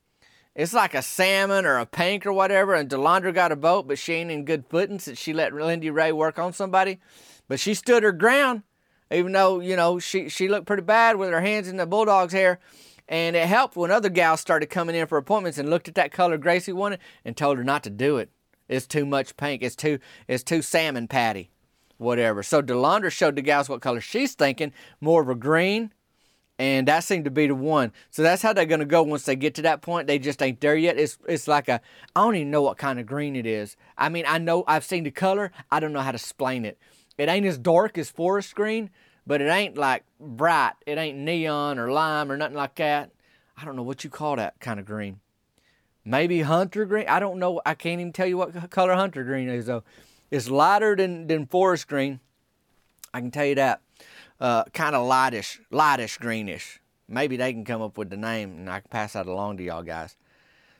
It's 0.55 0.73
like 0.73 0.93
a 0.93 1.01
salmon 1.01 1.65
or 1.65 1.77
a 1.77 1.85
pink 1.85 2.25
or 2.25 2.33
whatever. 2.33 2.75
And 2.75 2.89
Delondra 2.89 3.33
got 3.33 3.51
a 3.51 3.55
vote, 3.55 3.87
but 3.87 3.97
she 3.97 4.13
ain't 4.13 4.31
in 4.31 4.45
good 4.45 4.65
footing 4.69 4.99
since 4.99 5.17
she 5.17 5.33
let 5.33 5.53
Lindy 5.53 5.89
Ray 5.89 6.11
work 6.11 6.37
on 6.37 6.53
somebody. 6.53 6.99
But 7.47 7.59
she 7.59 7.73
stood 7.73 8.03
her 8.03 8.11
ground, 8.11 8.63
even 9.11 9.31
though 9.31 9.59
you 9.59 9.75
know 9.75 9.99
she 9.99 10.29
she 10.29 10.47
looked 10.47 10.67
pretty 10.67 10.83
bad 10.83 11.15
with 11.15 11.31
her 11.31 11.41
hands 11.41 11.67
in 11.67 11.77
the 11.77 11.85
bulldog's 11.85 12.33
hair. 12.33 12.59
And 13.09 13.35
it 13.35 13.47
helped 13.47 13.75
when 13.75 13.89
other 13.89 14.07
gals 14.07 14.39
started 14.39 14.67
coming 14.67 14.95
in 14.95 15.07
for 15.07 15.17
appointments 15.17 15.57
and 15.57 15.69
looked 15.69 15.87
at 15.87 15.95
that 15.95 16.11
color 16.11 16.37
Gracie 16.37 16.71
wanted 16.71 16.99
and 17.25 17.35
told 17.35 17.57
her 17.57 17.63
not 17.63 17.83
to 17.83 17.89
do 17.89 18.17
it. 18.17 18.29
It's 18.69 18.85
too 18.85 19.05
much 19.05 19.35
pink. 19.35 19.63
It's 19.63 19.75
too 19.75 19.97
it's 20.27 20.43
too 20.43 20.61
salmon 20.61 21.07
patty, 21.07 21.49
whatever. 21.97 22.43
So 22.43 22.61
Delondra 22.61 23.11
showed 23.11 23.35
the 23.35 23.41
gals 23.41 23.67
what 23.67 23.81
color 23.81 23.99
she's 23.99 24.35
thinking, 24.35 24.71
more 25.01 25.23
of 25.23 25.29
a 25.29 25.33
green, 25.33 25.91
and 26.59 26.87
that 26.87 27.03
seemed 27.03 27.25
to 27.25 27.31
be 27.31 27.47
the 27.47 27.55
one. 27.55 27.91
So 28.11 28.21
that's 28.21 28.43
how 28.43 28.53
they're 28.53 28.67
gonna 28.67 28.85
go 28.85 29.01
once 29.01 29.25
they 29.25 29.35
get 29.35 29.55
to 29.55 29.63
that 29.63 29.81
point. 29.81 30.05
They 30.05 30.19
just 30.19 30.43
ain't 30.43 30.61
there 30.61 30.75
yet. 30.75 30.99
It's 30.99 31.17
it's 31.27 31.47
like 31.47 31.67
a 31.67 31.81
I 32.15 32.21
don't 32.21 32.35
even 32.35 32.51
know 32.51 32.61
what 32.61 32.77
kind 32.77 32.99
of 32.99 33.07
green 33.07 33.35
it 33.35 33.47
is. 33.47 33.75
I 33.97 34.09
mean 34.09 34.25
I 34.27 34.37
know 34.37 34.63
I've 34.67 34.85
seen 34.85 35.03
the 35.03 35.11
color. 35.11 35.51
I 35.71 35.79
don't 35.79 35.93
know 35.93 36.01
how 36.01 36.11
to 36.11 36.17
explain 36.17 36.63
it. 36.63 36.77
It 37.17 37.27
ain't 37.27 37.47
as 37.47 37.57
dark 37.57 37.97
as 37.97 38.11
forest 38.11 38.53
green, 38.53 38.91
but 39.29 39.41
it 39.41 39.45
ain't 39.47 39.77
like 39.77 40.05
bright. 40.19 40.73
It 40.87 40.97
ain't 40.97 41.19
neon 41.19 41.77
or 41.77 41.91
lime 41.91 42.31
or 42.31 42.35
nothing 42.35 42.57
like 42.57 42.73
that. 42.75 43.11
I 43.55 43.63
don't 43.63 43.75
know 43.75 43.83
what 43.83 44.03
you 44.03 44.09
call 44.09 44.37
that 44.37 44.59
kind 44.59 44.79
of 44.79 44.87
green. 44.87 45.19
Maybe 46.03 46.41
hunter 46.41 46.83
green. 46.83 47.07
I 47.07 47.19
don't 47.19 47.37
know. 47.37 47.61
I 47.63 47.75
can't 47.75 48.01
even 48.01 48.11
tell 48.11 48.25
you 48.25 48.37
what 48.37 48.71
color 48.71 48.95
hunter 48.95 49.23
green 49.23 49.47
is 49.47 49.67
though. 49.67 49.83
It's 50.31 50.49
lighter 50.49 50.95
than, 50.95 51.27
than 51.27 51.45
forest 51.45 51.87
green. 51.87 52.21
I 53.13 53.19
can 53.19 53.29
tell 53.29 53.45
you 53.45 53.53
that. 53.53 53.81
Uh, 54.39 54.63
kind 54.73 54.95
of 54.95 55.07
lightish, 55.07 55.59
lightish 55.71 56.17
greenish. 56.17 56.79
Maybe 57.07 57.37
they 57.37 57.53
can 57.53 57.65
come 57.65 57.83
up 57.83 57.99
with 57.99 58.09
the 58.09 58.17
name 58.17 58.53
and 58.53 58.67
I 58.67 58.79
can 58.79 58.89
pass 58.89 59.13
that 59.13 59.27
along 59.27 59.57
to 59.57 59.63
y'all 59.63 59.83
guys. 59.83 60.15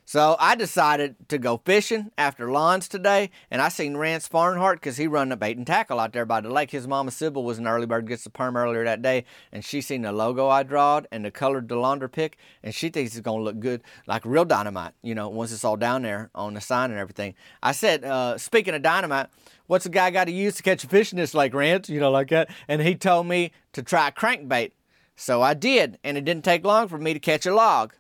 So 0.10 0.36
I 0.40 0.56
decided 0.56 1.30
to 1.30 1.38
go 1.38 1.62
fishing 1.64 2.10
after 2.18 2.52
lawns 2.52 2.88
today, 2.88 3.30
and 3.52 3.62
I 3.62 3.70
seen 3.70 3.96
Rance 3.96 4.28
Farnhart 4.28 4.80
because 4.80 4.98
he 4.98 5.06
run 5.06 5.32
a 5.32 5.38
bait 5.38 5.56
and 5.56 5.68
tackle 5.68 6.00
out 6.00 6.14
there 6.14 6.26
by 6.26 6.42
the 6.42 6.50
lake. 6.50 6.72
His 6.72 6.88
mama 6.88 7.12
Sybil 7.12 7.44
was 7.44 7.60
an 7.60 7.68
early 7.68 7.86
bird 7.86 8.08
gets 8.08 8.24
the 8.24 8.32
perm 8.32 8.58
earlier 8.58 8.84
that 8.86 9.04
day, 9.04 9.26
and 9.52 9.64
she 9.64 9.82
seen 9.82 10.02
the 10.02 10.12
logo 10.12 10.48
I 10.50 10.64
drawed 10.64 11.08
and 11.12 11.24
the 11.24 11.30
colored 11.30 11.68
Delondra 11.68 12.12
pick, 12.12 12.40
and 12.64 12.74
she 12.74 12.90
thinks 12.90 13.16
it's 13.16 13.24
gonna 13.24 13.44
look 13.44 13.60
good, 13.60 13.84
like 14.08 14.26
real 14.26 14.46
dynamite. 14.46 14.94
You 15.04 15.14
know, 15.14 15.30
once 15.30 15.52
it's 15.52 15.64
all 15.64 15.78
down 15.78 16.02
there 16.02 16.32
on 16.34 16.56
the 16.56 16.62
sign 16.62 16.90
and 16.90 17.00
everything. 17.00 17.36
I 17.62 17.72
said, 17.74 18.04
uh, 18.04 18.40
speaking 18.40 18.74
of 18.74 18.82
dynamite, 18.82 19.28
what's 19.68 19.86
a 19.86 19.90
guy 19.90 20.10
got 20.10 20.26
to 20.26 20.32
use 20.32 20.56
to 20.56 20.64
catch 20.64 20.84
a 20.84 20.88
fish 20.88 21.14
in 21.14 21.20
this 21.20 21.36
lake, 21.36 21.54
Rance? 21.54 21.88
You 21.88 22.00
know, 22.00 22.10
like 22.10 22.30
that. 22.30 22.50
And 22.68 22.82
he 22.82 22.96
told 22.96 23.28
me 23.28 23.52
to 23.74 23.84
try 23.84 24.10
crankbait, 24.10 24.72
so 25.16 25.44
I 25.44 25.54
did, 25.54 26.00
and 26.04 26.18
it 26.18 26.26
didn't 26.26 26.46
take 26.46 26.66
long 26.66 26.88
for 26.88 26.98
me 26.98 27.14
to 27.14 27.20
catch 27.20 27.46
a 27.46 27.54
log. 27.54 27.94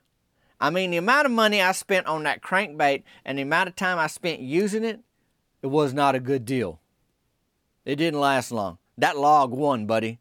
I 0.61 0.69
mean, 0.69 0.91
the 0.91 0.97
amount 0.97 1.25
of 1.25 1.31
money 1.31 1.61
I 1.61 1.71
spent 1.71 2.07
on 2.07 2.23
that 2.23 2.41
crankbait 2.41 3.03
and 3.23 3.37
the 3.37 3.43
amount 3.43 3.69
of 3.69 3.75
time 3.75 3.97
I 3.97 4.07
spent 4.07 4.41
using 4.41 4.83
it, 4.83 4.99
it 5.61 5.67
was 5.67 5.93
not 5.93 6.15
a 6.15 6.19
good 6.19 6.43
deal. 6.45 6.79
It 7.85 7.95
didn't 7.95 8.19
last 8.19 8.51
long. 8.51 8.77
That 8.97 9.17
log 9.17 9.51
won, 9.51 9.85
buddy. 9.85 10.19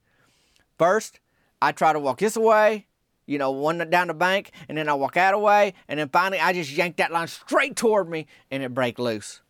First, 0.79 1.19
I 1.61 1.73
try 1.73 1.93
to 1.93 1.99
walk 1.99 2.21
this 2.21 2.37
way, 2.37 2.87
you 3.27 3.37
know, 3.37 3.51
one 3.51 3.79
down 3.91 4.07
the 4.07 4.15
bank, 4.15 4.53
and 4.69 4.79
then 4.79 4.89
I 4.89 4.95
walk 4.95 5.17
out 5.17 5.35
away, 5.35 5.75
and 5.89 5.99
then 5.99 6.09
finally 6.09 6.39
I 6.41 6.53
just 6.53 6.71
yank 6.71 6.97
that 6.97 7.11
line 7.11 7.27
straight 7.27 7.75
toward 7.75 8.09
me 8.09 8.27
and 8.51 8.63
it 8.63 8.75
break 8.75 8.99
loose. 8.99 9.41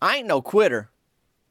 I 0.00 0.16
ain't 0.16 0.26
no 0.26 0.40
quitter, 0.40 0.90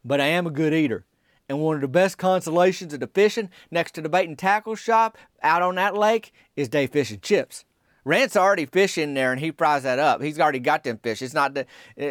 but 0.03 0.19
I 0.19 0.25
am 0.25 0.47
a 0.47 0.51
good 0.51 0.73
eater. 0.73 1.05
And 1.47 1.59
one 1.59 1.75
of 1.75 1.81
the 1.81 1.87
best 1.87 2.17
consolations 2.17 2.93
of 2.93 3.01
the 3.01 3.07
fishing 3.07 3.49
next 3.69 3.93
to 3.95 4.01
the 4.01 4.09
bait 4.09 4.27
and 4.27 4.37
tackle 4.37 4.75
shop 4.75 5.17
out 5.43 5.61
on 5.61 5.75
that 5.75 5.95
lake 5.95 6.33
is 6.55 6.69
day 6.69 6.87
fishing 6.87 7.19
chips. 7.21 7.65
Rance 8.03 8.35
already 8.35 8.65
fishing 8.65 9.13
there, 9.13 9.31
and 9.31 9.39
he 9.39 9.51
fries 9.51 9.83
that 9.83 9.99
up. 9.99 10.21
He's 10.21 10.39
already 10.39 10.59
got 10.59 10.83
them 10.83 10.97
fish. 10.97 11.21
It's 11.21 11.35
not 11.35 11.53
the. 11.53 11.67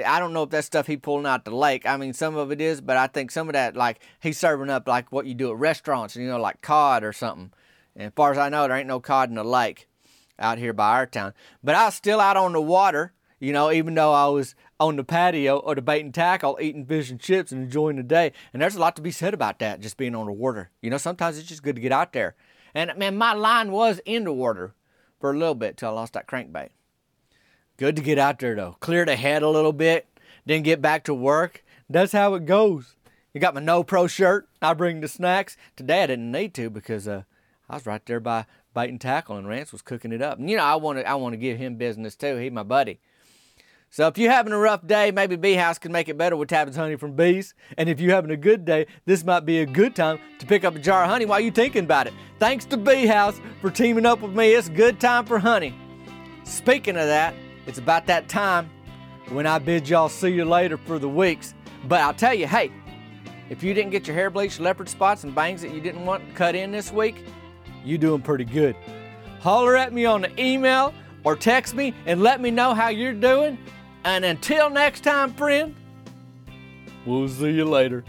I 0.08 0.20
don't 0.20 0.32
know 0.32 0.44
if 0.44 0.50
that 0.50 0.64
stuff 0.64 0.86
he 0.86 0.96
pulling 0.96 1.26
out 1.26 1.44
the 1.44 1.54
lake. 1.54 1.84
I 1.84 1.96
mean, 1.96 2.12
some 2.12 2.36
of 2.36 2.52
it 2.52 2.60
is, 2.60 2.80
but 2.80 2.96
I 2.96 3.08
think 3.08 3.30
some 3.30 3.48
of 3.48 3.54
that, 3.54 3.76
like 3.76 4.00
he's 4.20 4.38
serving 4.38 4.70
up 4.70 4.86
like 4.86 5.10
what 5.10 5.26
you 5.26 5.34
do 5.34 5.50
at 5.50 5.56
restaurants, 5.56 6.14
you 6.14 6.28
know, 6.28 6.38
like 6.38 6.60
cod 6.62 7.02
or 7.02 7.12
something. 7.12 7.52
And 7.96 8.06
as 8.06 8.12
far 8.14 8.30
as 8.30 8.38
I 8.38 8.48
know, 8.48 8.68
there 8.68 8.76
ain't 8.76 8.86
no 8.86 9.00
cod 9.00 9.30
in 9.30 9.34
the 9.34 9.44
lake 9.44 9.88
out 10.38 10.58
here 10.58 10.72
by 10.72 10.90
our 10.90 11.06
town. 11.06 11.34
But 11.62 11.74
I 11.74 11.86
was 11.86 11.94
still 11.94 12.20
out 12.20 12.36
on 12.36 12.52
the 12.52 12.62
water, 12.62 13.12
you 13.40 13.52
know, 13.52 13.72
even 13.72 13.94
though 13.94 14.12
I 14.12 14.28
was 14.28 14.54
on 14.78 14.94
the 14.96 15.04
patio 15.04 15.58
or 15.58 15.74
the 15.74 15.82
bait 15.82 16.04
and 16.04 16.14
tackle 16.14 16.56
eating 16.60 16.86
fish 16.86 17.10
and 17.10 17.20
chips 17.20 17.50
and 17.50 17.64
enjoying 17.64 17.96
the 17.96 18.04
day. 18.04 18.32
And 18.52 18.62
there's 18.62 18.76
a 18.76 18.80
lot 18.80 18.94
to 18.96 19.02
be 19.02 19.10
said 19.10 19.34
about 19.34 19.58
that, 19.58 19.80
just 19.80 19.96
being 19.96 20.14
on 20.14 20.26
the 20.26 20.32
water. 20.32 20.70
You 20.80 20.90
know, 20.90 20.98
sometimes 20.98 21.36
it's 21.36 21.48
just 21.48 21.64
good 21.64 21.74
to 21.74 21.82
get 21.82 21.92
out 21.92 22.12
there. 22.12 22.36
And 22.74 22.96
man, 22.96 23.16
my 23.18 23.32
line 23.32 23.72
was 23.72 24.00
in 24.04 24.22
the 24.22 24.32
water 24.32 24.72
for 25.20 25.30
a 25.30 25.38
little 25.38 25.54
bit 25.54 25.76
till 25.76 25.90
I 25.90 25.92
lost 25.92 26.14
that 26.14 26.26
crankbait. 26.26 26.70
Good 27.76 27.96
to 27.96 28.02
get 28.02 28.18
out 28.18 28.38
there 28.38 28.54
though. 28.54 28.76
Clear 28.80 29.04
the 29.04 29.16
head 29.16 29.42
a 29.42 29.48
little 29.48 29.72
bit, 29.72 30.06
then 30.44 30.62
get 30.62 30.82
back 30.82 31.04
to 31.04 31.14
work. 31.14 31.64
That's 31.88 32.12
how 32.12 32.34
it 32.34 32.46
goes. 32.46 32.96
You 33.32 33.40
got 33.40 33.54
my 33.54 33.60
no 33.60 33.84
pro 33.84 34.06
shirt. 34.06 34.48
I 34.60 34.74
bring 34.74 35.00
the 35.00 35.08
snacks. 35.08 35.56
Today 35.76 36.02
I 36.02 36.06
didn't 36.06 36.32
need 36.32 36.54
to 36.54 36.68
because 36.68 37.06
uh, 37.06 37.22
I 37.68 37.74
was 37.74 37.86
right 37.86 38.04
there 38.04 38.20
by 38.20 38.46
bait 38.74 38.90
and 38.90 39.00
tackle, 39.00 39.36
and 39.36 39.48
Rance 39.48 39.72
was 39.72 39.82
cooking 39.82 40.12
it 40.12 40.22
up. 40.22 40.38
And 40.38 40.50
you 40.50 40.56
know, 40.56 40.64
I 40.64 40.74
want 40.74 40.98
to 40.98 41.08
I 41.08 41.14
want 41.14 41.34
to 41.34 41.38
give 41.38 41.58
him 41.58 41.76
business 41.76 42.16
too. 42.16 42.36
He's 42.36 42.52
my 42.52 42.62
buddy. 42.62 43.00
So 43.92 44.06
if 44.06 44.16
you're 44.16 44.30
having 44.30 44.52
a 44.52 44.58
rough 44.58 44.86
day, 44.86 45.10
maybe 45.10 45.34
Bee 45.34 45.54
House 45.54 45.76
can 45.76 45.90
make 45.90 46.08
it 46.08 46.16
better 46.16 46.36
with 46.36 46.48
Tavin's 46.48 46.76
honey 46.76 46.94
from 46.94 47.16
bees. 47.16 47.54
And 47.76 47.88
if 47.88 47.98
you're 47.98 48.14
having 48.14 48.30
a 48.30 48.36
good 48.36 48.64
day, 48.64 48.86
this 49.04 49.24
might 49.24 49.40
be 49.40 49.58
a 49.62 49.66
good 49.66 49.96
time 49.96 50.20
to 50.38 50.46
pick 50.46 50.62
up 50.62 50.76
a 50.76 50.78
jar 50.78 51.02
of 51.02 51.10
honey 51.10 51.26
while 51.26 51.40
you're 51.40 51.52
thinking 51.52 51.86
about 51.86 52.06
it. 52.06 52.14
Thanks 52.38 52.64
to 52.66 52.76
Bee 52.76 53.06
House 53.06 53.40
for 53.60 53.68
teaming 53.68 54.06
up 54.06 54.20
with 54.20 54.30
me. 54.30 54.52
It's 54.54 54.68
a 54.68 54.72
good 54.72 55.00
time 55.00 55.26
for 55.26 55.40
honey. 55.40 55.74
Speaking 56.44 56.96
of 56.96 57.06
that, 57.06 57.34
it's 57.66 57.78
about 57.78 58.06
that 58.06 58.28
time 58.28 58.70
when 59.30 59.44
I 59.44 59.58
bid 59.58 59.88
y'all 59.88 60.08
see 60.08 60.28
you 60.28 60.44
later 60.44 60.76
for 60.76 61.00
the 61.00 61.08
weeks. 61.08 61.54
But 61.88 62.00
I'll 62.00 62.14
tell 62.14 62.34
you, 62.34 62.46
hey, 62.46 62.70
if 63.48 63.64
you 63.64 63.74
didn't 63.74 63.90
get 63.90 64.06
your 64.06 64.14
hair 64.14 64.30
bleached, 64.30 64.60
leopard 64.60 64.88
spots, 64.88 65.24
and 65.24 65.34
bangs 65.34 65.62
that 65.62 65.74
you 65.74 65.80
didn't 65.80 66.06
want 66.06 66.22
cut 66.36 66.54
in 66.54 66.70
this 66.70 66.92
week, 66.92 67.24
you're 67.84 67.98
doing 67.98 68.22
pretty 68.22 68.44
good. 68.44 68.76
Holler 69.40 69.76
at 69.76 69.92
me 69.92 70.04
on 70.04 70.20
the 70.20 70.40
email 70.40 70.94
or 71.24 71.34
text 71.34 71.74
me 71.74 71.92
and 72.06 72.22
let 72.22 72.40
me 72.40 72.52
know 72.52 72.72
how 72.72 72.88
you're 72.88 73.12
doing. 73.12 73.58
And 74.04 74.24
until 74.24 74.70
next 74.70 75.04
time, 75.04 75.34
friend, 75.34 75.74
we'll 77.04 77.28
see 77.28 77.50
you 77.50 77.64
later. 77.64 78.04